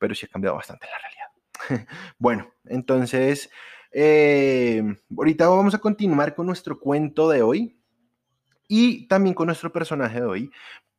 pero 0.00 0.16
sí 0.16 0.26
ha 0.26 0.28
cambiado 0.28 0.56
bastante 0.56 0.86
en 0.86 0.90
la 0.90 0.98
realidad. 0.98 1.86
bueno, 2.18 2.52
entonces, 2.64 3.48
eh, 3.92 4.82
ahorita 5.16 5.48
vamos 5.48 5.74
a 5.74 5.78
continuar 5.78 6.34
con 6.34 6.46
nuestro 6.46 6.80
cuento 6.80 7.28
de 7.28 7.42
hoy 7.42 7.78
y 8.66 9.06
también 9.06 9.36
con 9.36 9.46
nuestro 9.46 9.70
personaje 9.70 10.22
de 10.22 10.26
hoy. 10.26 10.50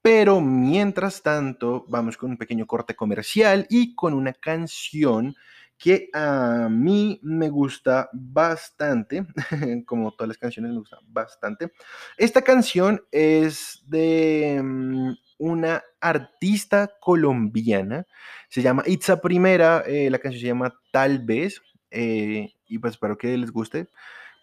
Pero 0.02 0.40
mientras 0.40 1.22
tanto, 1.22 1.86
vamos 1.90 2.16
con 2.16 2.30
un 2.30 2.38
pequeño 2.38 2.66
corte 2.66 2.96
comercial 2.96 3.68
y 3.70 3.94
con 3.94 4.14
una 4.14 4.32
canción 4.32 5.36
que 5.78 6.10
a 6.14 6.68
mí 6.70 7.20
me 7.22 7.50
gusta 7.50 8.10
bastante, 8.14 9.26
como 9.86 10.12
todas 10.12 10.30
las 10.30 10.38
canciones 10.38 10.72
me 10.72 10.80
gustan 10.80 11.00
bastante. 11.08 11.72
Esta 12.18 12.42
canción 12.42 13.02
es 13.12 13.84
de 13.88 14.58
um, 14.60 15.16
una 15.38 15.84
artista 16.02 16.92
colombiana, 17.00 18.08
se 18.50 18.62
llama 18.62 18.84
Itza 18.88 19.22
Primera, 19.22 19.84
eh, 19.86 20.10
la 20.10 20.20
canción 20.20 20.42
se 20.42 20.48
llama 20.48 20.74
Tal 20.92 21.20
vez, 21.20 21.62
eh, 21.92 22.54
y 22.68 22.80
pues 22.80 22.94
espero 22.94 23.18
que 23.18 23.38
les 23.38 23.52
guste. 23.52 23.88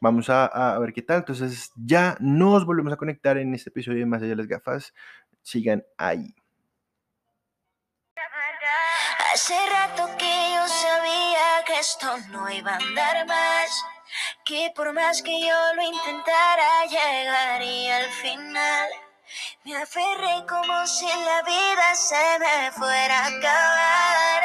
Vamos 0.01 0.29
a, 0.29 0.47
a, 0.47 0.79
ver 0.79 0.93
qué 0.93 1.03
tal. 1.03 1.19
Entonces 1.19 1.73
ya 1.77 2.17
nos 2.21 2.67
volvemos 2.67 2.93
a 2.93 2.97
conectar 2.97 3.39
en 3.39 3.55
este 3.55 3.71
episodio 3.71 4.01
de 4.01 4.07
Más 4.07 4.21
allá 4.21 4.31
de 4.31 4.37
las 4.37 4.49
gafas 4.49 4.93
sigan 5.43 5.85
ahí. 5.97 6.35
Hace 9.35 9.59
rato 9.69 10.09
que 10.17 10.53
yo 10.55 10.69
sabía 10.69 11.65
que 11.67 11.81
esto 11.81 12.19
no 12.31 12.49
iba 12.49 12.71
a 12.71 12.77
andar 12.77 13.27
más, 13.27 13.85
que 14.45 14.73
por 14.77 14.93
más 14.93 15.23
que 15.23 15.41
yo 15.41 15.75
lo 15.75 15.83
intentara 15.83 16.85
llegaría 16.87 17.97
al 17.97 18.11
final. 18.13 18.91
Me 19.65 19.77
aferré 19.77 20.47
como 20.49 20.87
si 20.87 21.07
la 21.07 21.43
vida 21.43 21.95
se 21.97 22.39
me 22.39 22.71
fuera 22.71 23.25
a 23.25 23.27
acabar. 23.27 24.43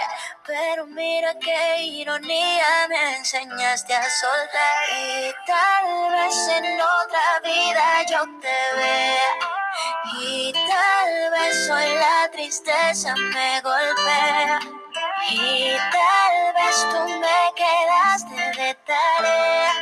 Pero 0.47 0.87
mira 0.87 1.35
qué 1.37 1.83
ironía 1.83 2.87
me 2.89 3.17
enseñaste 3.17 3.93
a 3.93 4.09
soltar. 4.09 4.89
Y 4.97 5.31
tal 5.45 6.11
vez 6.13 6.47
en 6.47 6.81
otra 6.81 7.39
vida 7.43 8.05
yo 8.09 8.23
te 8.41 8.77
vea. 8.77 9.59
Y 10.19 10.51
tal 10.51 11.31
vez 11.31 11.69
hoy 11.69 11.93
la 11.93 12.31
tristeza 12.31 13.13
me 13.15 13.61
golpea. 13.61 14.78
Y 15.27 15.75
tal 15.91 16.53
vez 16.55 16.87
tú 16.91 17.19
me 17.19 17.39
quedaste 17.55 18.61
de 18.61 18.77
tarea. 18.85 19.73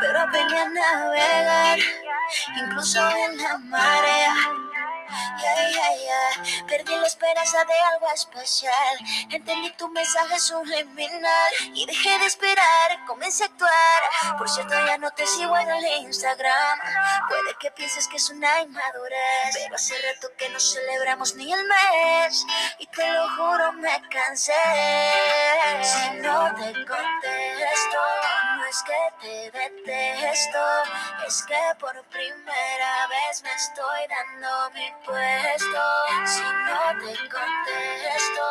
Pero 0.00 0.20
aprendí 0.20 0.56
a 0.56 0.68
navegar, 0.68 1.78
incluso 2.56 3.00
en 3.10 3.38
la 3.38 3.58
marea. 3.58 4.34
Yeah, 5.42 5.70
yeah, 5.70 5.96
yeah. 6.04 6.66
Perdí 6.66 6.94
la 6.96 7.06
esperanza 7.06 7.64
de 7.64 7.74
algo 7.92 8.06
especial. 8.12 8.98
Entendí 9.30 9.70
tu 9.72 9.88
mensaje 9.88 10.38
subliminal 10.38 11.52
y 11.74 11.86
dejé 11.86 12.18
de 12.18 12.26
esperar. 12.26 13.04
Comencé 13.06 13.44
a 13.44 13.46
actuar. 13.46 14.36
Por 14.38 14.48
cierto, 14.48 14.74
ya 14.86 14.98
no 14.98 15.10
te 15.12 15.26
sigo 15.26 15.56
en 15.56 15.70
el 15.70 15.84
Instagram. 16.04 16.78
Puede 17.28 17.54
que 17.60 17.70
pienses 17.72 18.08
que 18.08 18.16
es 18.16 18.30
una 18.30 18.60
inmadurez, 18.60 19.56
pero 19.62 19.74
hace 19.74 19.94
rato 19.94 20.28
que 20.36 20.48
no 20.50 20.60
celebramos 20.60 21.34
ni 21.34 21.52
el 21.52 21.64
mes. 21.64 22.44
Y 22.78 22.86
te 22.86 23.06
lo 23.12 23.28
juro, 23.36 23.72
me 23.74 24.02
cansé. 24.08 24.52
Si 25.82 26.10
no 26.18 26.54
te 26.54 26.72
contesto, 26.72 28.00
no 28.56 28.64
es 28.66 28.82
que 28.82 29.12
te 29.20 29.50
detesto, 29.58 30.58
es 31.26 31.42
que 31.42 31.60
por 31.78 32.02
primera 32.04 33.06
vez 33.08 33.42
me 33.42 33.52
estoy 33.52 34.06
dando 34.08 34.70
mi 34.70 34.92
Si 35.06 35.12
no 35.12 36.98
te 36.98 37.28
contesto, 37.28 38.46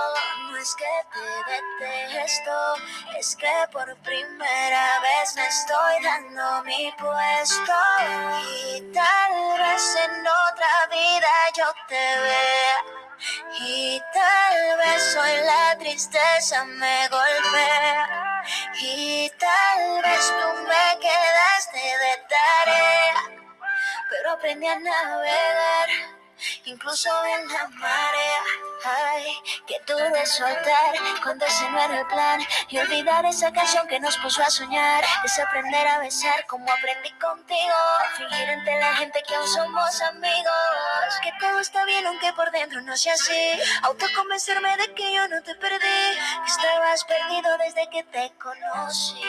no 0.49 0.57
es 0.57 0.73
que 0.75 0.85
te 1.13 1.51
detesto, 1.51 2.75
es 3.19 3.35
que 3.35 3.51
por 3.73 3.93
primera 3.97 4.99
vez 5.01 5.35
me 5.35 5.45
estoy 5.47 6.01
dando 6.01 6.63
mi 6.63 6.93
puesto. 6.97 7.73
Y 8.63 8.81
tal 8.93 9.59
vez 9.59 9.95
en 9.97 10.21
otra 10.21 10.87
vida 10.91 11.27
yo 11.57 11.65
te 11.89 12.19
vea. 12.21 12.83
Y 13.59 14.01
tal 14.13 14.77
vez 14.77 15.17
hoy 15.17 15.45
la 15.45 15.77
tristeza 15.77 16.63
me 16.63 17.09
golpea. 17.09 18.43
Y 18.79 19.29
tal 19.37 20.01
vez 20.03 20.33
tú 20.41 20.63
me 20.63 20.99
quedaste 21.01 21.79
de 21.79 22.25
tarea. 22.29 23.41
Pero 24.09 24.31
aprendí 24.31 24.67
a 24.67 24.79
navegar 24.79 26.24
incluso 26.65 27.09
en 27.25 27.47
la 27.47 27.67
marea. 27.67 28.41
Ay, 28.83 29.25
que 29.67 29.79
duro 29.87 30.15
es 30.15 30.31
soltar 30.31 30.93
cuando 31.23 31.45
ese 31.45 31.69
no 31.71 31.81
era 31.81 31.99
el 32.01 32.07
plan 32.07 32.39
y 32.69 32.77
olvidar 32.77 33.25
esa 33.25 33.51
canción 33.51 33.87
que 33.87 33.99
nos 33.99 34.15
puso 34.17 34.43
a 34.43 34.49
soñar. 34.49 35.03
Es 35.23 35.39
aprender 35.39 35.87
a 35.87 35.99
besar 35.99 36.45
como 36.45 36.71
aprendí 36.71 37.11
contigo. 37.13 37.75
Fingir 38.17 38.49
ante 38.49 38.79
la 38.79 38.95
gente 38.95 39.23
que 39.27 39.35
aún 39.35 39.47
somos 39.47 40.01
amigos. 40.01 41.19
Que 41.23 41.31
todo 41.39 41.59
está 41.59 41.83
bien 41.85 42.05
aunque 42.05 42.31
por 42.33 42.51
dentro 42.51 42.81
no 42.81 42.95
sea 42.95 43.13
así. 43.13 43.51
Autoconvencerme 43.83 44.77
de 44.77 44.93
que 44.93 45.13
yo 45.13 45.27
no 45.29 45.41
te 45.41 45.55
perdí. 45.55 45.79
Que 45.79 46.51
estabas 46.51 47.03
perdido 47.05 47.57
desde 47.57 47.89
que 47.89 48.03
te 48.03 48.31
conocí. 48.37 49.21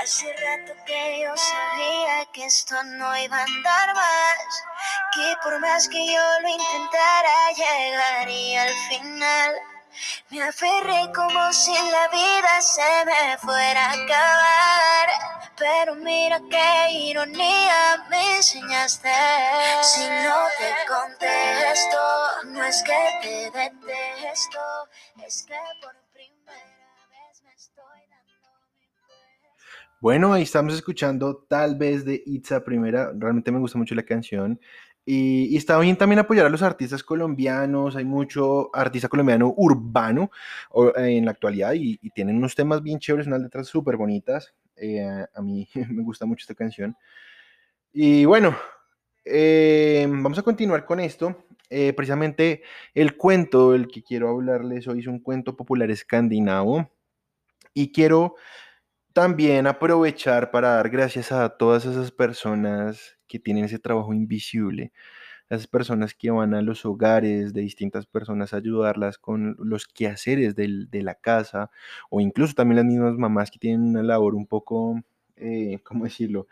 Hace 0.00 0.26
rato 0.26 0.72
que 0.86 1.20
yo 1.22 1.36
sabía 1.36 2.26
que 2.32 2.44
esto 2.44 2.82
no 2.82 3.16
iba 3.16 3.38
a 3.38 3.44
andar 3.44 3.94
más. 3.94 4.64
Que 5.18 5.34
por 5.42 5.58
más 5.58 5.88
que 5.88 5.98
yo 5.98 6.22
lo 6.42 6.48
intentara, 6.48 7.50
llegaría 7.56 8.62
al 8.62 8.74
final. 8.88 9.54
Me 10.30 10.40
aferré 10.44 11.12
como 11.12 11.52
si 11.52 11.72
la 11.72 12.06
vida 12.06 12.60
se 12.60 13.04
me 13.04 13.36
fuera 13.38 13.86
a 13.86 13.92
acabar. 13.94 15.08
Pero 15.58 15.96
mira 15.96 16.40
qué 16.48 16.92
ironía 16.92 18.06
me 18.08 18.36
enseñaste. 18.36 19.10
Si 19.82 20.06
no 20.08 20.36
te 20.56 20.86
contesto, 20.86 21.98
no 22.52 22.62
es 22.62 22.80
que 22.84 23.18
te 23.20 23.58
detesto, 23.58 24.60
es 25.26 25.44
que 25.48 25.58
por 25.82 25.96
primera 26.12 27.08
vez 27.10 27.42
me 27.42 27.54
estoy 27.54 28.00
dando. 28.08 28.34
Bueno, 30.00 30.32
ahí 30.32 30.44
estamos 30.44 30.74
escuchando 30.74 31.44
tal 31.48 31.74
vez 31.74 32.04
de 32.04 32.22
Itza 32.24 32.62
Primera. 32.62 33.10
Realmente 33.16 33.50
me 33.50 33.58
gusta 33.58 33.78
mucho 33.78 33.96
la 33.96 34.04
canción. 34.04 34.60
Y, 35.10 35.46
y, 35.54 35.56
está 35.56 35.78
bien 35.78 35.96
también 35.96 36.18
apoyar 36.18 36.44
a 36.44 36.50
los 36.50 36.60
artistas 36.60 37.02
colombianos, 37.02 37.96
hay 37.96 38.04
mucho 38.04 38.68
artista 38.74 39.08
colombiano 39.08 39.54
urbano 39.56 40.30
en 40.96 41.24
la 41.24 41.30
actualidad 41.30 41.72
y, 41.72 41.96
tienen 42.10 42.36
unos 42.36 42.54
temas 42.54 42.82
bien 42.82 42.98
chéveres, 42.98 43.26
unas 43.26 43.40
letras 43.40 43.68
súper 43.68 43.96
bonitas. 43.96 44.52
Eh, 44.76 45.00
a 45.02 45.40
mí 45.40 45.66
me 45.88 46.02
gusta 46.02 46.26
mucho 46.26 46.42
esta 46.42 46.54
canción. 46.54 46.94
Y 47.90 48.26
bueno, 48.26 48.54
eh, 49.24 50.06
vamos 50.06 50.38
a 50.38 50.42
continuar 50.42 50.84
con 50.84 51.00
esto. 51.00 51.46
Eh, 51.70 51.94
precisamente 51.94 52.62
el 52.92 53.16
cuento 53.16 53.72
del 53.72 53.88
que 53.88 54.02
quiero 54.02 54.28
hablarles 54.28 54.88
hoy 54.88 55.00
es 55.00 55.06
un 55.06 55.20
cuento 55.20 55.56
popular 55.56 55.90
escandinavo 55.90 56.90
y 57.72 57.92
quiero 57.92 58.34
también 59.14 59.66
aprovechar 59.66 60.50
para 60.50 60.74
dar 60.76 60.90
gracias 60.90 61.32
a 61.32 61.48
todas 61.48 61.86
esas 61.86 62.10
personas 62.10 63.17
que 63.28 63.38
tienen 63.38 63.64
ese 63.64 63.78
trabajo 63.78 64.14
invisible, 64.14 64.92
las 65.48 65.66
personas 65.66 66.14
que 66.14 66.30
van 66.30 66.54
a 66.54 66.62
los 66.62 66.84
hogares 66.86 67.52
de 67.54 67.62
distintas 67.62 68.06
personas 68.06 68.52
a 68.54 68.58
ayudarlas 68.58 69.18
con 69.18 69.56
los 69.58 69.86
quehaceres 69.86 70.54
de 70.56 71.02
la 71.02 71.14
casa, 71.14 71.70
o 72.10 72.20
incluso 72.20 72.54
también 72.54 72.76
las 72.76 72.84
mismas 72.86 73.14
mamás 73.16 73.50
que 73.50 73.58
tienen 73.58 73.82
una 73.88 74.02
labor 74.02 74.34
un 74.34 74.46
poco, 74.46 75.00
eh, 75.36 75.80
¿cómo 75.84 76.04
decirlo? 76.04 76.46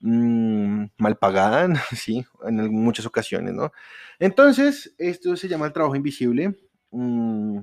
Mm, 0.00 0.86
mal 0.98 1.16
pagada, 1.18 1.68
sí, 1.96 2.24
en 2.46 2.72
muchas 2.74 3.06
ocasiones, 3.06 3.54
¿no? 3.54 3.72
Entonces, 4.18 4.94
esto 4.98 5.36
se 5.36 5.48
llama 5.48 5.66
el 5.66 5.72
trabajo 5.72 5.96
invisible. 5.96 6.56
Mm, 6.90 7.60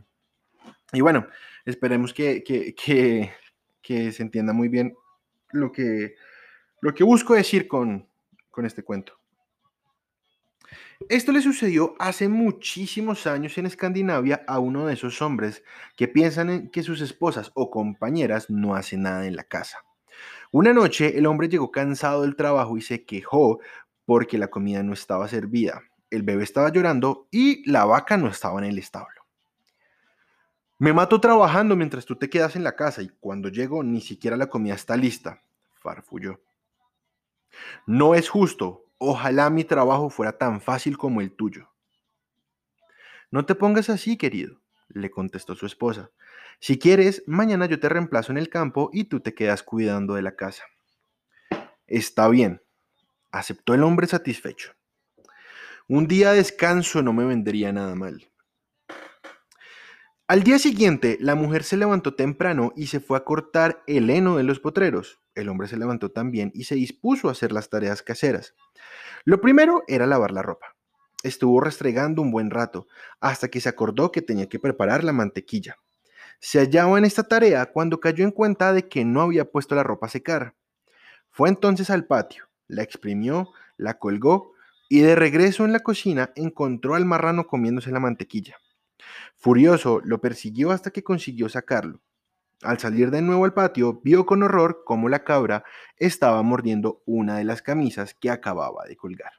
Y 0.93 1.01
bueno, 1.01 1.27
esperemos 1.65 2.13
que, 2.13 2.43
que, 2.43 2.73
que, 2.75 3.31
que 3.81 4.11
se 4.11 4.23
entienda 4.23 4.53
muy 4.53 4.69
bien 4.69 4.95
lo 5.51 5.71
que, 5.71 6.15
lo 6.81 6.95
que 6.95 7.05
busco 7.05 7.35
decir 7.35 7.69
con, 7.69 8.08
con 8.59 8.65
este 8.65 8.83
cuento. 8.83 9.13
Esto 11.07 11.31
le 11.31 11.41
sucedió 11.41 11.95
hace 11.97 12.27
muchísimos 12.27 13.25
años 13.25 13.57
en 13.57 13.65
Escandinavia 13.65 14.43
a 14.47 14.59
uno 14.59 14.85
de 14.85 14.95
esos 14.95 15.21
hombres 15.21 15.63
que 15.95 16.09
piensan 16.09 16.49
en 16.49 16.69
que 16.69 16.83
sus 16.83 16.99
esposas 16.99 17.51
o 17.53 17.71
compañeras 17.71 18.49
no 18.49 18.75
hacen 18.75 19.03
nada 19.03 19.25
en 19.25 19.37
la 19.37 19.45
casa. 19.45 19.77
Una 20.51 20.73
noche 20.73 21.17
el 21.17 21.25
hombre 21.25 21.47
llegó 21.47 21.71
cansado 21.71 22.23
del 22.23 22.35
trabajo 22.35 22.77
y 22.77 22.81
se 22.81 23.05
quejó 23.05 23.61
porque 24.03 24.37
la 24.37 24.49
comida 24.49 24.83
no 24.83 24.91
estaba 24.91 25.29
servida, 25.29 25.81
el 26.09 26.23
bebé 26.23 26.43
estaba 26.43 26.69
llorando 26.69 27.29
y 27.31 27.63
la 27.71 27.85
vaca 27.85 28.17
no 28.17 28.27
estaba 28.27 28.59
en 28.59 28.65
el 28.65 28.77
establo. 28.77 29.21
Me 30.79 30.91
mato 30.91 31.21
trabajando 31.21 31.77
mientras 31.77 32.05
tú 32.05 32.17
te 32.17 32.29
quedas 32.29 32.57
en 32.57 32.65
la 32.65 32.75
casa 32.75 33.01
y 33.01 33.07
cuando 33.21 33.47
llego 33.47 33.83
ni 33.83 34.01
siquiera 34.01 34.35
la 34.35 34.47
comida 34.47 34.73
está 34.73 34.97
lista, 34.97 35.41
farfulló. 35.75 36.41
No 37.85 38.15
es 38.15 38.29
justo, 38.29 38.85
ojalá 38.97 39.49
mi 39.49 39.63
trabajo 39.63 40.09
fuera 40.09 40.37
tan 40.37 40.61
fácil 40.61 40.97
como 40.97 41.21
el 41.21 41.31
tuyo. 41.31 41.69
No 43.31 43.45
te 43.45 43.55
pongas 43.55 43.89
así, 43.89 44.17
querido, 44.17 44.59
le 44.89 45.11
contestó 45.11 45.55
su 45.55 45.65
esposa. 45.65 46.11
Si 46.59 46.77
quieres, 46.77 47.23
mañana 47.25 47.65
yo 47.67 47.79
te 47.79 47.89
reemplazo 47.89 48.31
en 48.31 48.37
el 48.37 48.49
campo 48.49 48.89
y 48.91 49.05
tú 49.05 49.19
te 49.19 49.33
quedas 49.33 49.63
cuidando 49.63 50.15
de 50.15 50.21
la 50.21 50.35
casa. 50.35 50.63
Está 51.87 52.27
bien, 52.27 52.61
aceptó 53.31 53.73
el 53.73 53.83
hombre 53.83 54.07
satisfecho. 54.07 54.73
Un 55.87 56.07
día 56.07 56.31
de 56.31 56.37
descanso 56.37 57.01
no 57.01 57.13
me 57.13 57.25
vendría 57.25 57.71
nada 57.71 57.95
mal. 57.95 58.29
Al 60.27 60.43
día 60.43 60.59
siguiente, 60.59 61.17
la 61.19 61.33
mujer 61.33 61.63
se 61.63 61.77
levantó 61.77 62.13
temprano 62.13 62.71
y 62.75 62.87
se 62.87 62.99
fue 62.99 63.17
a 63.17 63.23
cortar 63.23 63.81
el 63.87 64.11
heno 64.11 64.37
de 64.37 64.43
los 64.43 64.59
potreros. 64.59 65.19
El 65.39 65.49
hombre 65.49 65.67
se 65.67 65.77
levantó 65.77 66.11
también 66.11 66.51
y 66.53 66.65
se 66.65 66.75
dispuso 66.75 67.29
a 67.29 67.31
hacer 67.31 67.51
las 67.51 67.69
tareas 67.69 68.01
caseras. 68.01 68.55
Lo 69.25 69.41
primero 69.41 69.83
era 69.87 70.07
lavar 70.07 70.31
la 70.31 70.41
ropa. 70.41 70.75
Estuvo 71.23 71.59
restregando 71.59 72.21
un 72.21 72.31
buen 72.31 72.49
rato, 72.49 72.87
hasta 73.19 73.49
que 73.49 73.59
se 73.59 73.69
acordó 73.69 74.11
que 74.11 74.21
tenía 74.21 74.47
que 74.47 74.59
preparar 74.59 75.03
la 75.03 75.11
mantequilla. 75.11 75.77
Se 76.39 76.59
hallaba 76.59 76.97
en 76.97 77.05
esta 77.05 77.23
tarea 77.23 77.65
cuando 77.65 77.99
cayó 77.99 78.23
en 78.23 78.31
cuenta 78.31 78.71
de 78.71 78.87
que 78.87 79.03
no 79.03 79.21
había 79.21 79.51
puesto 79.51 79.75
la 79.75 79.83
ropa 79.83 80.07
a 80.07 80.09
secar. 80.09 80.55
Fue 81.29 81.49
entonces 81.49 81.89
al 81.89 82.05
patio, 82.05 82.49
la 82.67 82.83
exprimió, 82.83 83.49
la 83.75 83.99
colgó 83.99 84.53
y 84.87 85.01
de 85.01 85.15
regreso 85.15 85.65
en 85.65 85.73
la 85.73 85.81
cocina 85.81 86.31
encontró 86.35 86.95
al 86.95 87.05
marrano 87.05 87.45
comiéndose 87.47 87.91
la 87.91 87.99
mantequilla. 87.99 88.57
Furioso, 89.37 90.01
lo 90.03 90.21
persiguió 90.21 90.71
hasta 90.71 90.91
que 90.91 91.03
consiguió 91.03 91.49
sacarlo. 91.49 92.01
Al 92.61 92.77
salir 92.77 93.09
de 93.09 93.21
nuevo 93.21 93.45
al 93.45 93.53
patio, 93.53 94.01
vio 94.03 94.25
con 94.25 94.43
horror 94.43 94.83
cómo 94.85 95.07
la 95.07 95.23
cabra 95.23 95.63
estaba 95.95 96.41
mordiendo 96.43 97.01
una 97.05 97.37
de 97.37 97.45
las 97.45 97.61
camisas 97.61 98.13
que 98.13 98.29
acababa 98.29 98.83
de 98.85 98.97
colgar. 98.97 99.31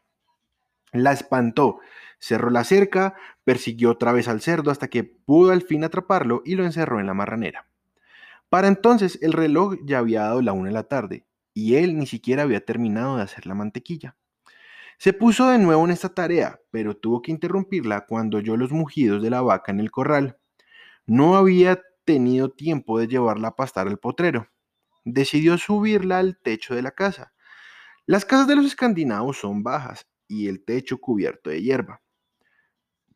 La 0.92 1.12
espantó, 1.12 1.80
cerró 2.18 2.50
la 2.50 2.64
cerca, 2.64 3.14
persiguió 3.44 3.90
otra 3.90 4.12
vez 4.12 4.26
al 4.26 4.40
cerdo 4.40 4.70
hasta 4.70 4.88
que 4.88 5.04
pudo 5.04 5.52
al 5.52 5.62
fin 5.62 5.84
atraparlo 5.84 6.42
y 6.44 6.54
lo 6.54 6.64
encerró 6.64 6.98
en 6.98 7.06
la 7.06 7.14
marranera. 7.14 7.66
Para 8.48 8.68
entonces 8.68 9.18
el 9.22 9.32
reloj 9.32 9.76
ya 9.84 9.98
había 9.98 10.22
dado 10.22 10.42
la 10.42 10.52
una 10.52 10.68
de 10.68 10.74
la 10.74 10.84
tarde 10.84 11.26
y 11.52 11.76
él 11.76 11.98
ni 11.98 12.06
siquiera 12.06 12.42
había 12.42 12.64
terminado 12.64 13.16
de 13.16 13.22
hacer 13.22 13.46
la 13.46 13.54
mantequilla. 13.54 14.16
Se 14.98 15.12
puso 15.12 15.48
de 15.48 15.58
nuevo 15.58 15.84
en 15.84 15.92
esta 15.92 16.14
tarea, 16.14 16.60
pero 16.70 16.96
tuvo 16.96 17.22
que 17.22 17.30
interrumpirla 17.30 18.06
cuando 18.06 18.38
oyó 18.38 18.56
los 18.56 18.72
mugidos 18.72 19.22
de 19.22 19.30
la 19.30 19.40
vaca 19.40 19.72
en 19.72 19.80
el 19.80 19.90
corral. 19.90 20.38
No 21.06 21.36
había 21.36 21.80
tenido 22.12 22.50
tiempo 22.50 22.98
de 22.98 23.06
llevarla 23.06 23.48
a 23.48 23.56
pastar 23.56 23.86
al 23.86 24.00
potrero. 24.00 24.48
Decidió 25.04 25.56
subirla 25.58 26.18
al 26.18 26.40
techo 26.42 26.74
de 26.74 26.82
la 26.82 26.90
casa. 26.90 27.32
Las 28.04 28.24
casas 28.24 28.48
de 28.48 28.56
los 28.56 28.66
escandinavos 28.66 29.38
son 29.38 29.62
bajas 29.62 30.08
y 30.26 30.48
el 30.48 30.64
techo 30.64 30.98
cubierto 30.98 31.50
de 31.50 31.62
hierba, 31.62 32.02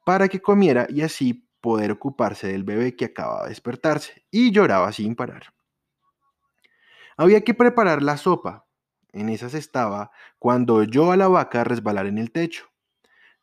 para 0.04 0.28
que 0.28 0.40
comiera 0.40 0.86
y 0.88 1.02
así 1.02 1.48
poder 1.60 1.90
ocuparse 1.90 2.46
del 2.46 2.62
bebé 2.62 2.94
que 2.94 3.06
acababa 3.06 3.42
de 3.44 3.48
despertarse 3.48 4.24
y 4.30 4.52
lloraba 4.52 4.92
sin 4.92 5.16
parar. 5.16 5.52
Había 7.16 7.40
que 7.40 7.54
preparar 7.54 8.00
la 8.00 8.16
sopa, 8.16 8.66
en 9.12 9.28
esas 9.28 9.54
estaba 9.54 10.12
cuando 10.38 10.74
oyó 10.74 11.10
a 11.10 11.16
la 11.16 11.26
vaca 11.26 11.64
resbalar 11.64 12.06
en 12.06 12.18
el 12.18 12.30
techo. 12.30 12.66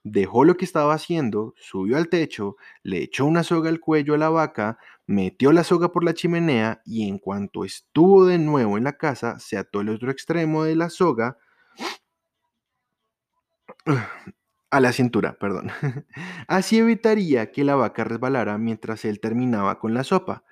Dejó 0.04 0.46
lo 0.46 0.56
que 0.56 0.66
estaba 0.66 0.94
haciendo, 0.94 1.54
subió 1.58 1.98
al 1.98 2.08
techo, 2.08 2.56
le 2.84 3.04
echó 3.04 3.26
una 3.26 3.44
soga 3.44 3.70
al 3.70 3.80
cuello 3.80 4.16
a 4.16 4.18
la 4.18 4.30
vaca, 4.30 4.80
metió 5.12 5.52
la 5.52 5.63
soga 5.63 5.91
por 5.91 6.04
la 6.04 6.13
chimenea 6.13 6.82
y 6.86 7.08
en 7.08 7.19
cuanto 7.19 7.65
estuvo 7.65 8.26
de 8.26 8.38
nuevo 8.38 8.78
en 8.78 8.86
la 8.86 8.97
casa, 8.97 9.39
se 9.39 9.58
ató 9.58 9.82
el 9.82 9.89
otro 9.89 10.10
extremo 10.10 10.63
de 10.63 10.76
la 10.76 10.89
soga 10.89 11.38
a 14.69 14.80
la 14.80 14.93
cintura, 14.93 15.38
perdón. 15.38 15.69
Así 16.47 16.80
evitaría 16.80 17.52
que 17.52 17.63
la 17.63 17.76
vaca 17.76 18.04
resbalara 18.04 18.58
mientras 18.58 19.04
él 19.06 19.19
terminaba 19.19 19.80
con 19.80 19.93
la 19.93 20.04
sopa. 20.04 20.43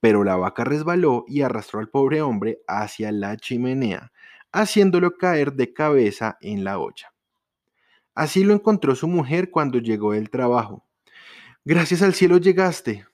Pero 0.00 0.24
la 0.24 0.36
vaca 0.36 0.64
resbaló 0.64 1.24
y 1.28 1.42
arrastró 1.42 1.80
al 1.80 1.88
pobre 1.88 2.22
hombre 2.22 2.60
hacia 2.66 3.12
la 3.12 3.36
chimenea, 3.36 4.12
haciéndolo 4.50 5.16
caer 5.16 5.54
de 5.54 5.72
cabeza 5.72 6.38
en 6.40 6.64
la 6.64 6.78
olla. 6.78 7.14
Así 8.14 8.44
lo 8.44 8.52
encontró 8.52 8.94
su 8.94 9.08
mujer 9.08 9.50
cuando 9.50 9.78
llegó 9.78 10.12
del 10.12 10.28
trabajo. 10.28 10.84
Gracias 11.64 12.02
al 12.02 12.14
cielo 12.14 12.38
llegaste, 12.38 13.06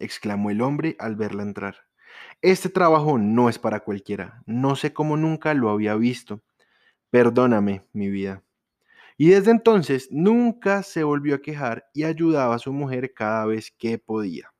exclamó 0.00 0.50
el 0.50 0.60
hombre 0.60 0.96
al 0.98 1.16
verla 1.16 1.42
entrar. 1.42 1.76
Este 2.42 2.68
trabajo 2.68 3.18
no 3.18 3.48
es 3.48 3.58
para 3.58 3.80
cualquiera. 3.80 4.42
No 4.46 4.76
sé 4.76 4.92
cómo 4.92 5.16
nunca 5.16 5.54
lo 5.54 5.70
había 5.70 5.94
visto. 5.94 6.42
Perdóname, 7.10 7.84
mi 7.92 8.08
vida. 8.08 8.42
Y 9.16 9.30
desde 9.30 9.50
entonces 9.50 10.08
nunca 10.10 10.82
se 10.82 11.02
volvió 11.02 11.34
a 11.34 11.42
quejar 11.42 11.88
y 11.92 12.04
ayudaba 12.04 12.54
a 12.54 12.60
su 12.60 12.72
mujer 12.72 13.12
cada 13.14 13.46
vez 13.46 13.72
que 13.76 13.98
podía. 13.98 14.52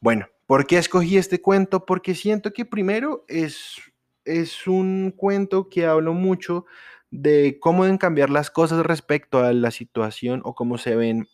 Bueno, 0.00 0.26
¿por 0.46 0.66
qué 0.66 0.78
escogí 0.78 1.16
este 1.16 1.40
cuento? 1.40 1.86
Porque 1.86 2.14
siento 2.14 2.52
que 2.52 2.64
primero 2.64 3.24
es 3.28 3.80
es 4.28 4.66
un 4.66 5.12
cuento 5.16 5.68
que 5.68 5.86
habla 5.86 6.10
mucho 6.10 6.66
de 7.10 7.58
cómo 7.60 7.84
deben 7.84 7.98
cambiar 7.98 8.28
las 8.30 8.50
cosas 8.50 8.84
respecto 8.84 9.42
a 9.42 9.52
la 9.52 9.70
situación 9.70 10.42
o 10.44 10.54
cómo 10.54 10.76
se 10.76 10.94
ven 10.94 11.26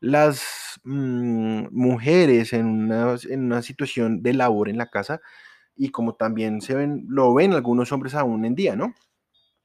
las 0.00 0.67
mm, 0.84 1.68
mujeres 1.70 2.52
en 2.52 2.66
una, 2.66 3.16
en 3.28 3.44
una, 3.44 3.62
situación 3.62 4.22
de 4.22 4.34
labor 4.34 4.68
en 4.68 4.78
la 4.78 4.90
casa 4.90 5.20
y 5.76 5.90
como 5.90 6.14
también 6.14 6.60
se 6.60 6.74
ven, 6.74 7.06
lo 7.08 7.34
ven 7.34 7.52
algunos 7.52 7.92
hombres 7.92 8.14
aún 8.14 8.44
en 8.44 8.54
día, 8.54 8.76
¿no? 8.76 8.94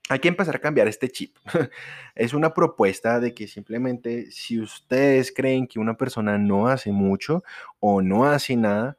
Hay 0.10 0.20
que 0.20 0.28
empezar 0.28 0.56
a 0.56 0.60
cambiar 0.60 0.88
este 0.88 1.10
chip. 1.10 1.38
es 2.16 2.34
una 2.34 2.54
propuesta 2.54 3.20
de 3.20 3.34
que 3.34 3.48
simplemente 3.48 4.32
si 4.32 4.60
ustedes 4.60 5.32
creen 5.34 5.68
que 5.68 5.80
una 5.80 5.96
persona 5.96 6.38
no 6.38 6.68
hace 6.68 6.92
mucho 6.92 7.44
o 7.80 8.02
no 8.02 8.26
hace 8.26 8.56
nada, 8.56 8.98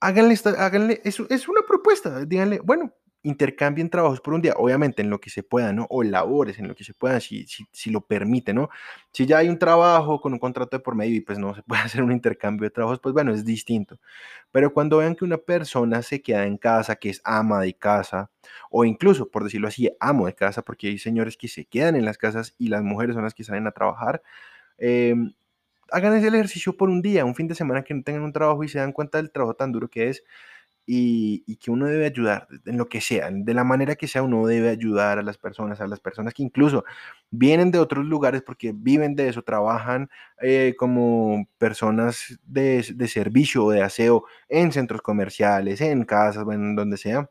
háganle, 0.00 0.36
háganle 0.58 1.00
es, 1.04 1.20
es 1.28 1.48
una 1.48 1.62
propuesta, 1.66 2.24
díganle, 2.24 2.60
bueno, 2.62 2.94
intercambien 3.26 3.90
trabajos 3.90 4.20
por 4.20 4.34
un 4.34 4.40
día, 4.40 4.54
obviamente 4.56 5.02
en 5.02 5.10
lo 5.10 5.18
que 5.20 5.30
se 5.30 5.42
pueda, 5.42 5.72
¿no? 5.72 5.86
O 5.90 6.04
labores 6.04 6.60
en 6.60 6.68
lo 6.68 6.76
que 6.76 6.84
se 6.84 6.94
pueda, 6.94 7.18
si, 7.18 7.44
si, 7.72 7.90
lo 7.90 8.00
permite, 8.00 8.54
¿no? 8.54 8.70
Si 9.12 9.26
ya 9.26 9.38
hay 9.38 9.48
un 9.48 9.58
trabajo 9.58 10.20
con 10.20 10.32
un 10.32 10.38
contrato 10.38 10.76
de 10.76 10.82
por 10.82 10.94
medio 10.94 11.16
y 11.16 11.20
pues 11.20 11.36
no 11.36 11.52
se 11.52 11.62
puede 11.66 11.82
hacer 11.82 12.02
un 12.04 12.12
intercambio 12.12 12.64
de 12.64 12.70
trabajos, 12.70 13.00
pues 13.00 13.12
bueno, 13.12 13.34
es 13.34 13.44
distinto. 13.44 13.98
Pero 14.52 14.72
cuando 14.72 14.98
vean 14.98 15.16
que 15.16 15.24
una 15.24 15.38
persona 15.38 16.02
se 16.02 16.22
queda 16.22 16.46
en 16.46 16.56
casa, 16.56 16.94
que 16.96 17.10
es 17.10 17.20
ama 17.24 17.60
de 17.60 17.74
casa, 17.74 18.30
o 18.70 18.84
incluso, 18.84 19.28
por 19.28 19.42
decirlo 19.42 19.66
así, 19.66 19.90
amo 19.98 20.26
de 20.26 20.34
casa, 20.34 20.62
porque 20.62 20.86
hay 20.88 20.98
señores 20.98 21.36
que 21.36 21.48
se 21.48 21.64
quedan 21.64 21.96
en 21.96 22.04
las 22.04 22.18
casas 22.18 22.54
y 22.58 22.68
las 22.68 22.82
mujeres 22.84 23.14
son 23.14 23.24
las 23.24 23.34
que 23.34 23.42
salen 23.42 23.66
a 23.66 23.72
trabajar, 23.72 24.22
eh, 24.78 25.14
hagan 25.90 26.14
ese 26.14 26.28
ejercicio 26.28 26.76
por 26.76 26.90
un 26.90 27.02
día, 27.02 27.24
un 27.24 27.34
fin 27.34 27.48
de 27.48 27.54
semana 27.56 27.82
que 27.82 27.94
no 27.94 28.02
tengan 28.02 28.22
un 28.22 28.32
trabajo 28.32 28.62
y 28.64 28.68
se 28.68 28.78
dan 28.78 28.92
cuenta 28.92 29.18
del 29.18 29.30
trabajo 29.32 29.54
tan 29.54 29.72
duro 29.72 29.88
que 29.88 30.10
es 30.10 30.22
y, 30.86 31.56
que 31.56 31.70
uno 31.70 31.86
debe 31.86 32.06
ayudar 32.06 32.48
en 32.64 32.78
lo 32.78 32.88
que 32.88 33.00
sea, 33.00 33.28
de 33.30 33.54
la 33.54 33.64
manera 33.64 33.96
que 33.96 34.06
sea, 34.06 34.22
uno 34.22 34.46
debe 34.46 34.68
ayudar 34.70 35.18
a 35.18 35.22
las 35.22 35.36
personas, 35.36 35.80
a 35.80 35.86
las 35.88 36.00
personas 36.00 36.32
que 36.32 36.44
incluso 36.44 36.84
vienen 37.30 37.72
de 37.72 37.78
otros 37.80 38.06
lugares 38.06 38.42
porque 38.42 38.72
viven 38.74 39.16
de 39.16 39.28
eso, 39.28 39.42
trabajan 39.42 40.08
eh, 40.40 40.74
como 40.78 41.48
personas 41.58 42.38
de, 42.44 42.82
servicio 43.08 43.64
o 43.64 43.70
de 43.72 43.82
aseo 43.82 44.24
en 44.48 44.72
centros 44.72 45.02
comerciales, 45.02 45.80
en 45.80 46.04
casas, 46.04 46.44
en 46.50 46.76
donde 46.76 46.96
sea. 46.96 47.28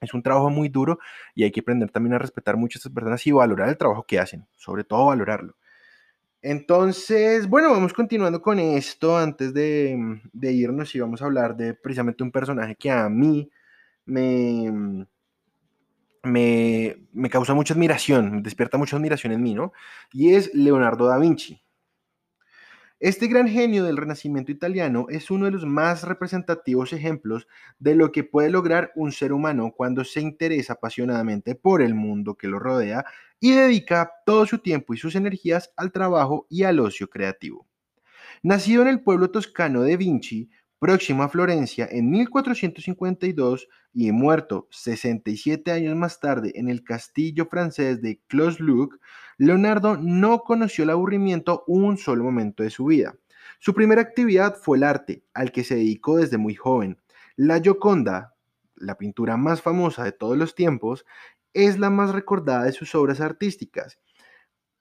Es 0.00 0.12
un 0.14 0.22
trabajo 0.22 0.50
muy 0.50 0.68
duro 0.68 0.98
y 1.34 1.44
hay 1.44 1.52
que 1.52 1.60
aprender 1.60 1.90
también 1.90 2.14
a 2.14 2.18
respetar 2.18 2.56
mucho 2.56 2.76
a 2.76 2.80
estas 2.80 2.92
personas 2.92 3.26
y 3.26 3.32
valorar 3.32 3.70
el 3.70 3.78
trabajo 3.78 4.04
que 4.04 4.18
hacen, 4.18 4.46
sobre 4.56 4.84
todo 4.84 5.06
valorarlo. 5.06 5.56
Entonces, 6.46 7.48
bueno, 7.48 7.70
vamos 7.70 7.94
continuando 7.94 8.42
con 8.42 8.58
esto 8.58 9.16
antes 9.16 9.54
de, 9.54 10.20
irnos 10.42 10.94
y 10.94 11.00
vamos 11.00 11.22
a 11.22 11.24
hablar 11.24 11.56
de 11.56 11.72
precisamente 11.72 12.22
un 12.22 12.30
personaje 12.30 12.76
que 12.76 12.90
a 12.90 13.08
mí 13.08 13.50
me, 14.04 15.06
me, 16.22 16.96
me 17.14 17.30
causa 17.30 17.54
mucha 17.54 17.72
admiración, 17.72 18.42
despierta 18.42 18.76
mucha 18.76 18.96
admiración 18.96 19.32
en 19.32 19.42
mí, 19.42 19.54
¿no? 19.54 19.72
Y 20.12 20.34
es 20.34 20.54
Leonardo 20.54 21.06
da 21.06 21.16
Vinci. 21.16 21.63
Este 23.00 23.26
gran 23.26 23.48
genio 23.48 23.84
del 23.84 23.96
Renacimiento 23.96 24.52
italiano 24.52 25.06
es 25.10 25.30
uno 25.30 25.46
de 25.46 25.50
los 25.50 25.66
más 25.66 26.04
representativos 26.04 26.92
ejemplos 26.92 27.48
de 27.78 27.96
lo 27.96 28.12
que 28.12 28.22
puede 28.22 28.50
lograr 28.50 28.92
un 28.94 29.10
ser 29.10 29.32
humano 29.32 29.72
cuando 29.76 30.04
se 30.04 30.20
interesa 30.20 30.74
apasionadamente 30.74 31.56
por 31.56 31.82
el 31.82 31.94
mundo 31.94 32.36
que 32.36 32.46
lo 32.46 32.60
rodea 32.60 33.04
y 33.40 33.52
dedica 33.52 34.12
todo 34.24 34.46
su 34.46 34.58
tiempo 34.60 34.94
y 34.94 34.96
sus 34.96 35.16
energías 35.16 35.72
al 35.76 35.90
trabajo 35.90 36.46
y 36.48 36.62
al 36.62 36.78
ocio 36.78 37.10
creativo. 37.10 37.66
Nacido 38.42 38.82
en 38.82 38.88
el 38.88 39.02
pueblo 39.02 39.30
toscano 39.30 39.82
de 39.82 39.96
Vinci, 39.96 40.50
próximo 40.84 41.22
a 41.22 41.30
Florencia 41.30 41.88
en 41.90 42.10
1452 42.10 43.68
y 43.94 44.12
muerto 44.12 44.68
67 44.70 45.72
años 45.72 45.96
más 45.96 46.20
tarde 46.20 46.52
en 46.56 46.68
el 46.68 46.84
castillo 46.84 47.46
francés 47.46 48.02
de 48.02 48.20
Clos-Luc, 48.26 49.00
Leonardo 49.38 49.96
no 49.96 50.40
conoció 50.40 50.84
el 50.84 50.90
aburrimiento 50.90 51.64
un 51.68 51.96
solo 51.96 52.22
momento 52.22 52.62
de 52.62 52.68
su 52.68 52.84
vida. 52.84 53.16
Su 53.60 53.72
primera 53.72 54.02
actividad 54.02 54.56
fue 54.56 54.76
el 54.76 54.82
arte, 54.82 55.24
al 55.32 55.52
que 55.52 55.64
se 55.64 55.76
dedicó 55.76 56.18
desde 56.18 56.36
muy 56.36 56.54
joven. 56.54 57.00
La 57.34 57.62
Gioconda, 57.62 58.34
la 58.76 58.98
pintura 58.98 59.38
más 59.38 59.62
famosa 59.62 60.04
de 60.04 60.12
todos 60.12 60.36
los 60.36 60.54
tiempos, 60.54 61.06
es 61.54 61.78
la 61.78 61.88
más 61.88 62.12
recordada 62.12 62.64
de 62.64 62.72
sus 62.72 62.94
obras 62.94 63.22
artísticas, 63.22 63.98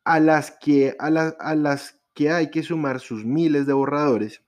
a 0.04 0.20
las 0.20 0.52
que, 0.60 0.98
a 1.00 1.10
las 1.56 2.02
que 2.14 2.30
hay 2.30 2.52
que 2.52 2.62
sumar 2.62 3.00
sus 3.00 3.24
miles 3.24 3.66
de 3.66 3.72
borradores 3.72 4.43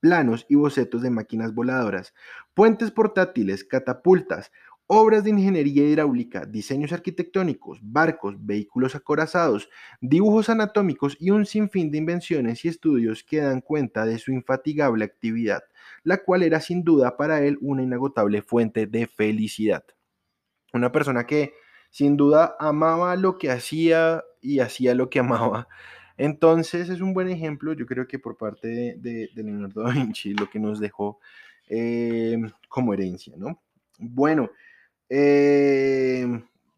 planos 0.00 0.46
y 0.48 0.54
bocetos 0.54 1.02
de 1.02 1.10
máquinas 1.10 1.54
voladoras, 1.54 2.14
puentes 2.54 2.90
portátiles, 2.90 3.64
catapultas, 3.64 4.52
obras 4.86 5.24
de 5.24 5.30
ingeniería 5.30 5.84
hidráulica, 5.84 6.44
diseños 6.46 6.92
arquitectónicos, 6.92 7.80
barcos, 7.82 8.36
vehículos 8.38 8.94
acorazados, 8.94 9.68
dibujos 10.00 10.48
anatómicos 10.48 11.16
y 11.18 11.30
un 11.30 11.44
sinfín 11.44 11.90
de 11.90 11.98
invenciones 11.98 12.64
y 12.64 12.68
estudios 12.68 13.24
que 13.24 13.38
dan 13.38 13.60
cuenta 13.60 14.04
de 14.06 14.18
su 14.18 14.32
infatigable 14.32 15.04
actividad, 15.04 15.64
la 16.04 16.18
cual 16.18 16.42
era 16.42 16.60
sin 16.60 16.84
duda 16.84 17.16
para 17.16 17.42
él 17.42 17.58
una 17.60 17.82
inagotable 17.82 18.42
fuente 18.42 18.86
de 18.86 19.06
felicidad. 19.06 19.84
Una 20.72 20.92
persona 20.92 21.26
que 21.26 21.54
sin 21.90 22.16
duda 22.16 22.56
amaba 22.60 23.16
lo 23.16 23.38
que 23.38 23.50
hacía 23.50 24.22
y 24.40 24.60
hacía 24.60 24.94
lo 24.94 25.10
que 25.10 25.18
amaba. 25.20 25.68
Entonces 26.16 26.88
es 26.88 27.00
un 27.00 27.12
buen 27.12 27.28
ejemplo, 27.28 27.72
yo 27.74 27.86
creo 27.86 28.06
que 28.06 28.18
por 28.18 28.36
parte 28.36 28.96
de, 28.98 29.30
Leonardo 29.34 29.82
da 29.84 29.92
Vinci, 29.92 30.34
lo 30.34 30.48
que 30.48 30.58
nos 30.58 30.80
dejó 30.80 31.18
eh, 31.68 32.38
como 32.68 32.94
herencia, 32.94 33.34
¿no? 33.36 33.60
Bueno, 33.98 34.50
eh, 35.08 36.26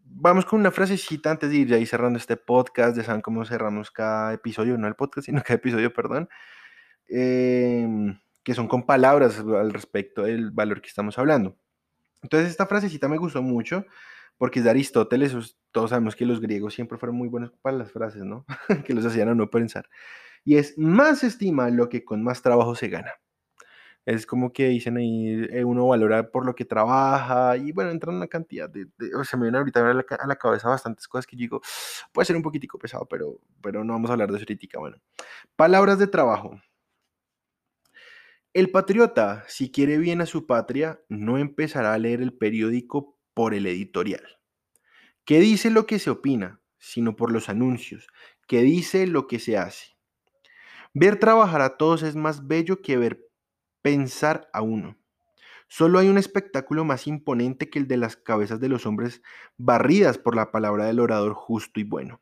vamos 0.05 0.45
con 0.45 0.61
una 0.61 0.71
frasecita 0.71 1.31
antes 1.31 1.51
de 1.51 1.57
ir 1.57 1.69
ya 1.69 1.87
cerrando 1.87 2.19
este 2.19 2.37
podcast, 2.37 2.97
de 2.97 3.05
saben 3.05 3.21
cómo 3.21 3.45
cerramos 3.45 3.91
cada 3.91 4.35
episodio, 4.35 4.77
no 4.77 4.89
el 4.89 4.95
podcast, 4.95 5.27
sino 5.27 5.43
cada 5.45 5.55
episodio, 5.55 5.93
perdón, 5.93 6.29
em, 7.09 8.19
que 8.43 8.55
son 8.55 8.69
con 8.69 8.87
palabras 8.87 9.39
al 9.39 9.73
respecto 9.73 10.23
del 10.23 10.51
valor 10.51 10.81
que 10.81 10.89
estamos 10.89 11.19
hablando. 11.19 11.57
Entonces 12.23 12.51
esta 12.51 12.67
frasecita 12.67 13.09
me 13.09 13.17
gustó 13.19 13.43
mucho 13.43 13.85
porque 14.39 14.61
es 14.61 14.65
de 14.65 14.71
Aristóteles, 14.71 15.59
todos 15.73 15.91
sabemos 15.91 16.17
que 16.17 16.25
los 16.25 16.41
griegos 16.41 16.75
siempre 16.75 16.97
fueron 16.97 17.17
muy 17.17 17.29
buenos 17.29 17.53
para 17.61 17.77
las 17.77 17.93
frases, 17.93 18.23
¿no? 18.23 18.47
que 18.87 18.95
los 18.95 19.05
hacían 19.05 19.29
a 19.29 19.35
no 19.35 19.51
pensar. 19.51 19.89
Y 20.45 20.57
es, 20.57 20.79
más 20.79 21.25
estima 21.25 21.69
lo 21.71 21.89
que 21.89 22.05
con 22.05 22.23
más 22.23 22.41
trabajo 22.41 22.75
se 22.75 22.89
gana. 22.89 23.13
Es 24.07 24.25
como 24.25 24.53
que 24.55 24.69
dicen 24.69 24.97
ahí, 24.97 25.47
eh, 25.51 25.65
uno 25.65 25.87
valora 25.89 26.31
por 26.31 26.47
lo 26.47 26.55
que 26.55 26.65
trabaja 26.65 27.59
y 27.59 27.73
bueno, 27.73 27.91
entran 27.91 28.17
una 28.17 28.27
cantidad 28.27 28.71
de, 28.71 28.87
o 29.15 29.23
sea, 29.25 29.39
me 29.39 29.45
viene 29.45 29.59
ahorita 29.59 29.81
a 29.81 29.93
la, 29.93 30.05
a 30.19 30.27
la, 30.27 30.37
cabeza 30.37 30.71
bastantes 30.71 31.07
cosas 31.07 31.27
que 31.27 31.37
digo, 31.37 31.61
puede 32.11 32.25
ser 32.25 32.37
un 32.37 32.43
poquitico 32.43 32.79
pesado, 32.79 33.07
pero, 33.07 33.39
pero 33.61 33.85
no 33.85 33.93
vamos 33.93 34.09
a 34.09 34.15
hablar 34.15 34.31
de 34.31 34.39
eso 34.39 34.47
ahorita. 34.49 34.79
Bueno, 34.79 34.97
palabras 35.57 35.99
de 35.99 36.07
trabajo. 36.07 36.59
El 38.55 38.71
patriota, 38.71 39.45
si 39.47 39.71
quiere 39.71 39.99
bien 39.99 40.23
a 40.23 40.27
su 40.27 40.47
patria, 40.47 41.01
no 41.09 41.37
empezará 41.37 41.93
a 41.93 41.99
leer 41.99 42.23
el 42.23 42.33
periódico 42.33 43.18
por 43.39 43.55
el 43.55 43.69
editorial, 43.69 44.41
que 45.25 45.39
dice 45.39 45.71
lo 45.71 45.87
que 45.87 46.01
se 46.01 46.11
opina, 46.11 46.61
sino 46.81 47.15
por 47.15 47.31
los 47.31 47.49
anuncios, 47.49 48.09
que 48.49 48.63
dice 48.63 49.07
lo 49.07 49.29
que 49.29 49.39
se 49.39 49.57
hace. 49.57 49.97
Ver 50.93 51.21
trabajar 51.21 51.61
a 51.61 51.77
todos 51.77 52.03
es 52.03 52.17
más 52.17 52.49
bello 52.49 52.83
que 52.83 52.97
ver 52.97 53.31
pensar 53.81 54.51
a 54.53 54.63
uno. 54.63 54.99
Solo 55.69 56.01
hay 56.01 56.09
un 56.09 56.19
espectáculo 56.19 56.85
más 56.85 57.07
imponente 57.07 57.71
que 57.71 57.79
el 57.79 57.87
de 57.87 57.99
las 57.99 58.17
cabezas 58.17 58.59
de 58.59 58.69
los 58.69 58.87
hombres 58.87 59.23
barridas 59.57 60.19
por 60.19 60.35
la 60.35 60.51
palabra 60.51 60.87
del 60.87 60.99
orador 60.99 61.35
justo 61.35 61.79
y 61.79 61.85
bueno. 61.85 62.21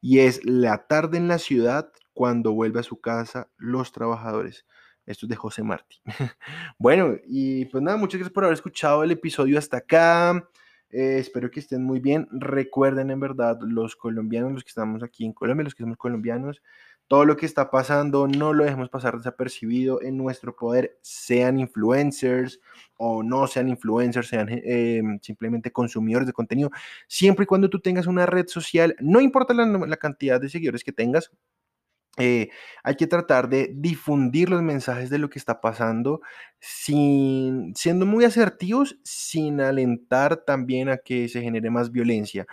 Y 0.00 0.18
es 0.18 0.44
la 0.44 0.88
tarde 0.88 1.18
en 1.18 1.28
la 1.28 1.38
ciudad 1.38 1.92
cuando 2.14 2.50
vuelve 2.50 2.80
a 2.80 2.82
su 2.82 3.00
casa 3.00 3.48
los 3.58 3.92
trabajadores. 3.92 4.66
Esto 5.06 5.26
es 5.26 5.30
de 5.30 5.36
José 5.36 5.62
Martí. 5.62 6.00
bueno, 6.78 7.16
y 7.26 7.64
pues 7.66 7.82
nada, 7.82 7.96
muchas 7.96 8.18
gracias 8.18 8.32
por 8.32 8.44
haber 8.44 8.54
escuchado 8.54 9.02
el 9.02 9.10
episodio 9.10 9.58
hasta 9.58 9.78
acá. 9.78 10.48
Eh, 10.90 11.16
espero 11.18 11.50
que 11.50 11.60
estén 11.60 11.82
muy 11.82 12.00
bien. 12.00 12.28
Recuerden 12.30 13.10
en 13.10 13.18
verdad, 13.18 13.58
los 13.62 13.96
colombianos, 13.96 14.52
los 14.52 14.62
que 14.62 14.68
estamos 14.68 15.02
aquí 15.02 15.24
en 15.24 15.32
Colombia, 15.32 15.64
los 15.64 15.74
que 15.74 15.82
somos 15.82 15.96
colombianos, 15.96 16.62
todo 17.08 17.24
lo 17.24 17.36
que 17.36 17.46
está 17.46 17.70
pasando 17.70 18.26
no 18.26 18.52
lo 18.52 18.64
dejemos 18.64 18.88
pasar 18.88 19.16
desapercibido 19.16 20.00
en 20.02 20.16
nuestro 20.16 20.56
poder, 20.56 20.98
sean 21.02 21.58
influencers 21.58 22.60
o 22.96 23.22
no 23.22 23.46
sean 23.46 23.68
influencers, 23.68 24.28
sean 24.28 24.48
eh, 24.50 25.02
simplemente 25.20 25.72
consumidores 25.72 26.26
de 26.26 26.32
contenido, 26.32 26.70
siempre 27.08 27.44
y 27.44 27.46
cuando 27.46 27.68
tú 27.68 27.80
tengas 27.80 28.06
una 28.06 28.24
red 28.24 28.46
social, 28.46 28.96
no 29.00 29.20
importa 29.20 29.52
la 29.52 29.96
cantidad 29.96 30.40
de 30.40 30.48
seguidores 30.48 30.84
que 30.84 30.92
tengas, 30.92 31.30
eh, 32.18 32.50
hay 32.84 32.96
que 32.96 33.06
tratar 33.06 33.48
de 33.48 33.70
difundir 33.74 34.50
los 34.50 34.62
mensajes 34.62 35.08
de 35.10 35.18
lo 35.18 35.30
que 35.30 35.38
está 35.38 35.60
pasando 35.60 36.20
sin, 36.60 37.74
siendo 37.74 38.04
muy 38.06 38.24
asertivos, 38.24 38.98
sin 39.02 39.60
alentar 39.60 40.44
también 40.44 40.88
a 40.90 40.98
que 40.98 41.28
se 41.28 41.40
genere 41.42 41.70
más 41.70 41.90
violencia. 41.90 42.46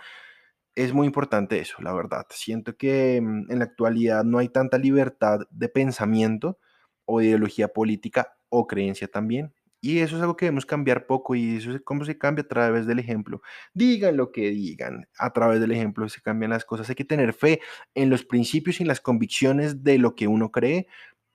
Es 0.76 0.94
muy 0.94 1.06
importante 1.06 1.58
eso, 1.60 1.76
la 1.82 1.92
verdad. 1.92 2.26
Siento 2.30 2.76
que 2.76 3.20
mm, 3.20 3.50
en 3.52 3.58
la 3.58 3.64
actualidad 3.66 4.24
no 4.24 4.38
hay 4.38 4.48
tanta 4.48 4.78
libertad 4.78 5.40
de 5.50 5.68
pensamiento 5.68 6.58
o 7.04 7.20
ideología 7.22 7.68
política 7.68 8.34
o 8.48 8.66
creencia 8.66 9.08
también. 9.08 9.52
Y 9.80 10.00
eso 10.00 10.16
es 10.16 10.22
algo 10.22 10.36
que 10.36 10.46
debemos 10.46 10.66
cambiar 10.66 11.06
poco 11.06 11.34
y 11.34 11.56
eso 11.56 11.72
es 11.72 11.80
cómo 11.82 12.04
se 12.04 12.18
cambia 12.18 12.44
a 12.44 12.48
través 12.48 12.86
del 12.86 12.98
ejemplo. 12.98 13.40
Digan 13.72 14.16
lo 14.16 14.30
que 14.30 14.50
digan, 14.50 15.06
a 15.18 15.32
través 15.32 15.60
del 15.60 15.72
ejemplo 15.72 16.08
se 16.08 16.20
cambian 16.20 16.50
las 16.50 16.64
cosas. 16.64 16.88
Hay 16.90 16.94
que 16.94 17.04
tener 17.04 17.32
fe 17.32 17.60
en 17.94 18.10
los 18.10 18.24
principios 18.24 18.80
y 18.80 18.82
en 18.84 18.88
las 18.88 19.00
convicciones 19.00 19.82
de 19.82 19.98
lo 19.98 20.14
que 20.14 20.28
uno 20.28 20.50
cree 20.50 20.86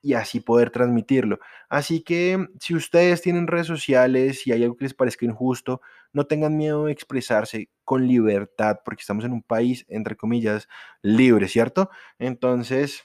y 0.02 0.14
así 0.14 0.38
poder 0.40 0.70
transmitirlo. 0.70 1.40
Así 1.68 2.02
que 2.02 2.46
si 2.60 2.76
ustedes 2.76 3.22
tienen 3.22 3.48
redes 3.48 3.66
sociales 3.66 4.46
y 4.46 4.52
hay 4.52 4.62
algo 4.62 4.76
que 4.76 4.84
les 4.84 4.94
parezca 4.94 5.24
injusto, 5.24 5.80
no 6.12 6.26
tengan 6.26 6.56
miedo 6.56 6.86
de 6.86 6.92
expresarse 6.92 7.70
con 7.84 8.06
libertad, 8.06 8.78
porque 8.84 9.00
estamos 9.00 9.24
en 9.24 9.32
un 9.32 9.42
país, 9.42 9.84
entre 9.88 10.16
comillas, 10.16 10.68
libre, 11.02 11.48
¿cierto? 11.48 11.90
Entonces, 12.20 13.04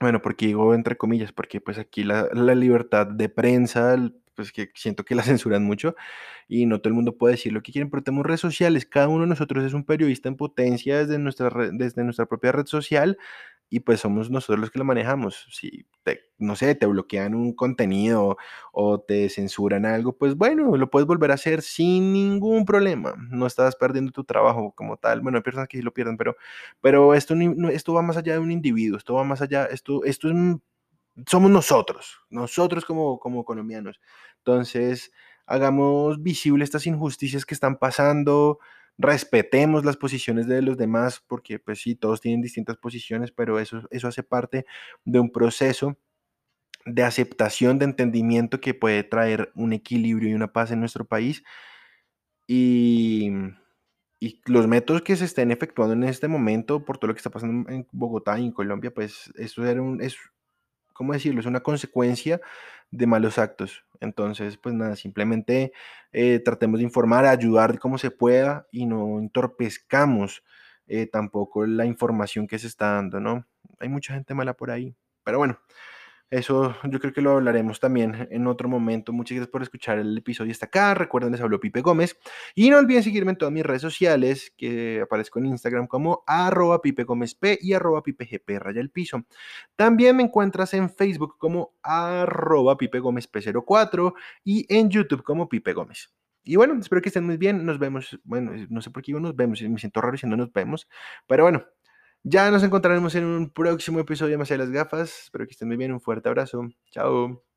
bueno, 0.00 0.22
porque 0.22 0.46
digo 0.46 0.74
entre 0.74 0.96
comillas, 0.96 1.32
porque 1.32 1.60
pues 1.60 1.78
aquí 1.78 2.04
la, 2.04 2.28
la 2.32 2.54
libertad 2.54 3.06
de 3.06 3.28
prensa, 3.28 3.96
pues 4.40 4.52
que 4.52 4.70
siento 4.74 5.04
que 5.04 5.14
la 5.14 5.22
censuran 5.38 5.64
mucho 5.64 5.94
y 6.48 6.66
no 6.66 6.80
todo 6.80 6.88
el 6.88 6.94
mundo 6.94 7.16
puede 7.16 7.34
decir 7.34 7.52
lo 7.52 7.62
que 7.62 7.72
quieren, 7.72 7.90
pero 7.90 8.02
tenemos 8.02 8.26
redes 8.26 8.40
sociales, 8.40 8.86
cada 8.86 9.08
uno 9.08 9.22
de 9.22 9.28
nosotros 9.28 9.64
es 9.64 9.74
un 9.74 9.84
periodista 9.84 10.28
en 10.28 10.36
potencia 10.36 10.98
desde 10.98 11.18
nuestra, 11.18 11.50
desde 11.72 12.04
nuestra 12.04 12.26
propia 12.26 12.52
red 12.52 12.66
social 12.66 13.18
y 13.70 13.80
pues 13.80 14.00
somos 14.00 14.30
nosotros 14.30 14.58
los 14.58 14.70
que 14.70 14.80
lo 14.80 14.84
manejamos. 14.84 15.46
Si, 15.52 15.86
no 16.38 16.56
sé, 16.56 16.74
te 16.74 16.86
bloquean 16.86 17.34
un 17.36 17.54
contenido 17.54 18.36
o 18.72 19.00
te 19.00 19.28
censuran 19.28 19.86
algo, 19.86 20.16
pues 20.18 20.34
bueno, 20.36 20.76
lo 20.76 20.90
puedes 20.90 21.06
volver 21.06 21.30
a 21.30 21.34
hacer 21.34 21.62
sin 21.62 22.12
ningún 22.12 22.64
problema. 22.64 23.14
No 23.30 23.46
estás 23.46 23.76
perdiendo 23.76 24.10
tu 24.10 24.24
trabajo 24.24 24.72
como 24.74 24.96
tal. 24.96 25.20
Bueno, 25.20 25.38
hay 25.38 25.44
personas 25.44 25.68
que 25.68 25.78
sí 25.78 25.82
lo 25.84 25.94
pierden, 25.94 26.16
pero, 26.16 26.36
pero 26.80 27.14
esto, 27.14 27.34
esto 27.72 27.94
va 27.94 28.02
más 28.02 28.16
allá 28.16 28.32
de 28.34 28.38
un 28.40 28.50
individuo, 28.50 28.98
esto 28.98 29.14
va 29.14 29.22
más 29.24 29.40
allá, 29.40 29.66
esto, 29.66 30.02
esto 30.04 30.28
es 30.28 30.34
somos 31.26 31.50
nosotros, 31.50 32.18
nosotros 32.30 32.84
como, 32.84 33.18
como 33.18 33.44
colombianos. 33.44 34.00
Entonces, 34.38 35.12
hagamos 35.46 36.22
visible 36.22 36.64
estas 36.64 36.86
injusticias 36.86 37.44
que 37.44 37.54
están 37.54 37.76
pasando, 37.76 38.58
respetemos 38.98 39.84
las 39.84 39.96
posiciones 39.96 40.46
de 40.46 40.62
los 40.62 40.76
demás, 40.76 41.22
porque 41.26 41.58
pues 41.58 41.80
sí, 41.80 41.94
todos 41.94 42.20
tienen 42.20 42.42
distintas 42.42 42.76
posiciones, 42.76 43.32
pero 43.32 43.58
eso, 43.58 43.82
eso 43.90 44.08
hace 44.08 44.22
parte 44.22 44.66
de 45.04 45.20
un 45.20 45.30
proceso 45.32 45.96
de 46.86 47.02
aceptación, 47.02 47.78
de 47.78 47.86
entendimiento 47.86 48.60
que 48.60 48.74
puede 48.74 49.04
traer 49.04 49.52
un 49.54 49.72
equilibrio 49.72 50.30
y 50.30 50.34
una 50.34 50.52
paz 50.52 50.70
en 50.70 50.80
nuestro 50.80 51.04
país. 51.04 51.42
Y, 52.46 53.30
y 54.18 54.40
los 54.46 54.66
métodos 54.66 55.02
que 55.02 55.16
se 55.16 55.24
estén 55.24 55.50
efectuando 55.50 55.94
en 55.94 56.04
este 56.04 56.28
momento, 56.28 56.84
por 56.84 56.98
todo 56.98 57.08
lo 57.08 57.14
que 57.14 57.18
está 57.18 57.30
pasando 57.30 57.70
en 57.70 57.86
Bogotá 57.92 58.38
y 58.38 58.46
en 58.46 58.52
Colombia, 58.52 58.92
pues 58.92 59.32
eso 59.36 59.64
era 59.64 59.80
un, 59.80 60.02
es, 60.02 60.16
¿cómo 61.00 61.14
decirlo? 61.14 61.40
Es 61.40 61.46
una 61.46 61.60
consecuencia 61.60 62.42
de 62.90 63.06
malos 63.06 63.38
actos. 63.38 63.86
Entonces, 64.00 64.58
pues 64.58 64.74
nada, 64.74 64.96
simplemente 64.96 65.72
eh, 66.12 66.40
tratemos 66.44 66.78
de 66.78 66.84
informar, 66.84 67.24
ayudar 67.24 67.78
como 67.78 67.96
se 67.96 68.10
pueda 68.10 68.66
y 68.70 68.84
no 68.84 69.18
entorpezcamos 69.18 70.44
eh, 70.88 71.06
tampoco 71.06 71.64
la 71.64 71.86
información 71.86 72.46
que 72.46 72.58
se 72.58 72.66
está 72.66 72.96
dando, 72.96 73.18
¿no? 73.18 73.46
Hay 73.78 73.88
mucha 73.88 74.12
gente 74.12 74.34
mala 74.34 74.52
por 74.52 74.70
ahí. 74.70 74.94
Pero 75.24 75.38
bueno, 75.38 75.58
eso 76.30 76.76
yo 76.84 77.00
creo 77.00 77.12
que 77.12 77.20
lo 77.20 77.32
hablaremos 77.32 77.80
también 77.80 78.28
en 78.30 78.46
otro 78.46 78.68
momento. 78.68 79.12
Muchas 79.12 79.36
gracias 79.36 79.50
por 79.50 79.62
escuchar 79.62 79.98
el 79.98 80.16
episodio 80.16 80.52
hasta 80.52 80.66
acá. 80.66 80.94
Recuerden, 80.94 81.32
les 81.32 81.40
habló 81.40 81.58
Pipe 81.58 81.80
Gómez. 81.80 82.18
Y 82.54 82.70
no 82.70 82.78
olviden 82.78 83.02
seguirme 83.02 83.32
en 83.32 83.38
todas 83.38 83.52
mis 83.52 83.64
redes 83.64 83.82
sociales, 83.82 84.52
que 84.56 85.00
aparezco 85.02 85.40
en 85.40 85.46
Instagram 85.46 85.88
como 85.88 86.22
arroba 86.26 86.80
Pipe 86.80 87.04
Gómez 87.04 87.34
P 87.34 87.58
y 87.60 87.72
arroba 87.72 88.02
Pipe 88.02 88.26
GP 88.26 88.60
raya 88.60 88.80
el 88.80 88.90
piso. 88.90 89.24
También 89.74 90.16
me 90.16 90.22
encuentras 90.22 90.72
en 90.74 90.88
Facebook 90.88 91.36
como 91.36 91.74
arroba 91.82 92.76
Pipe 92.76 93.00
Gómez 93.00 93.30
P04 93.30 94.14
y 94.44 94.66
en 94.74 94.88
YouTube 94.88 95.24
como 95.24 95.48
Pipe 95.48 95.72
Gómez. 95.72 96.12
Y 96.42 96.56
bueno, 96.56 96.74
espero 96.80 97.02
que 97.02 97.08
estén 97.08 97.24
muy 97.24 97.36
bien. 97.36 97.64
Nos 97.66 97.78
vemos. 97.78 98.18
Bueno, 98.24 98.52
no 98.68 98.80
sé 98.80 98.90
por 98.90 99.02
qué 99.02 99.12
nos 99.12 99.36
vemos. 99.36 99.60
Me 99.62 99.78
siento 99.78 100.00
raro 100.00 100.16
no 100.24 100.36
nos 100.36 100.52
vemos. 100.52 100.88
Pero 101.26 101.44
bueno, 101.44 101.64
ya 102.22 102.50
nos 102.50 102.62
encontraremos 102.62 103.14
en 103.14 103.24
un 103.24 103.50
próximo 103.50 104.00
episodio 104.00 104.38
Más 104.38 104.48
de 104.48 104.58
las 104.58 104.70
gafas. 104.70 105.24
Espero 105.24 105.46
que 105.46 105.52
estén 105.52 105.68
muy 105.68 105.76
bien. 105.76 105.92
Un 105.92 106.00
fuerte 106.00 106.28
abrazo. 106.28 106.68
Chao. 106.90 107.49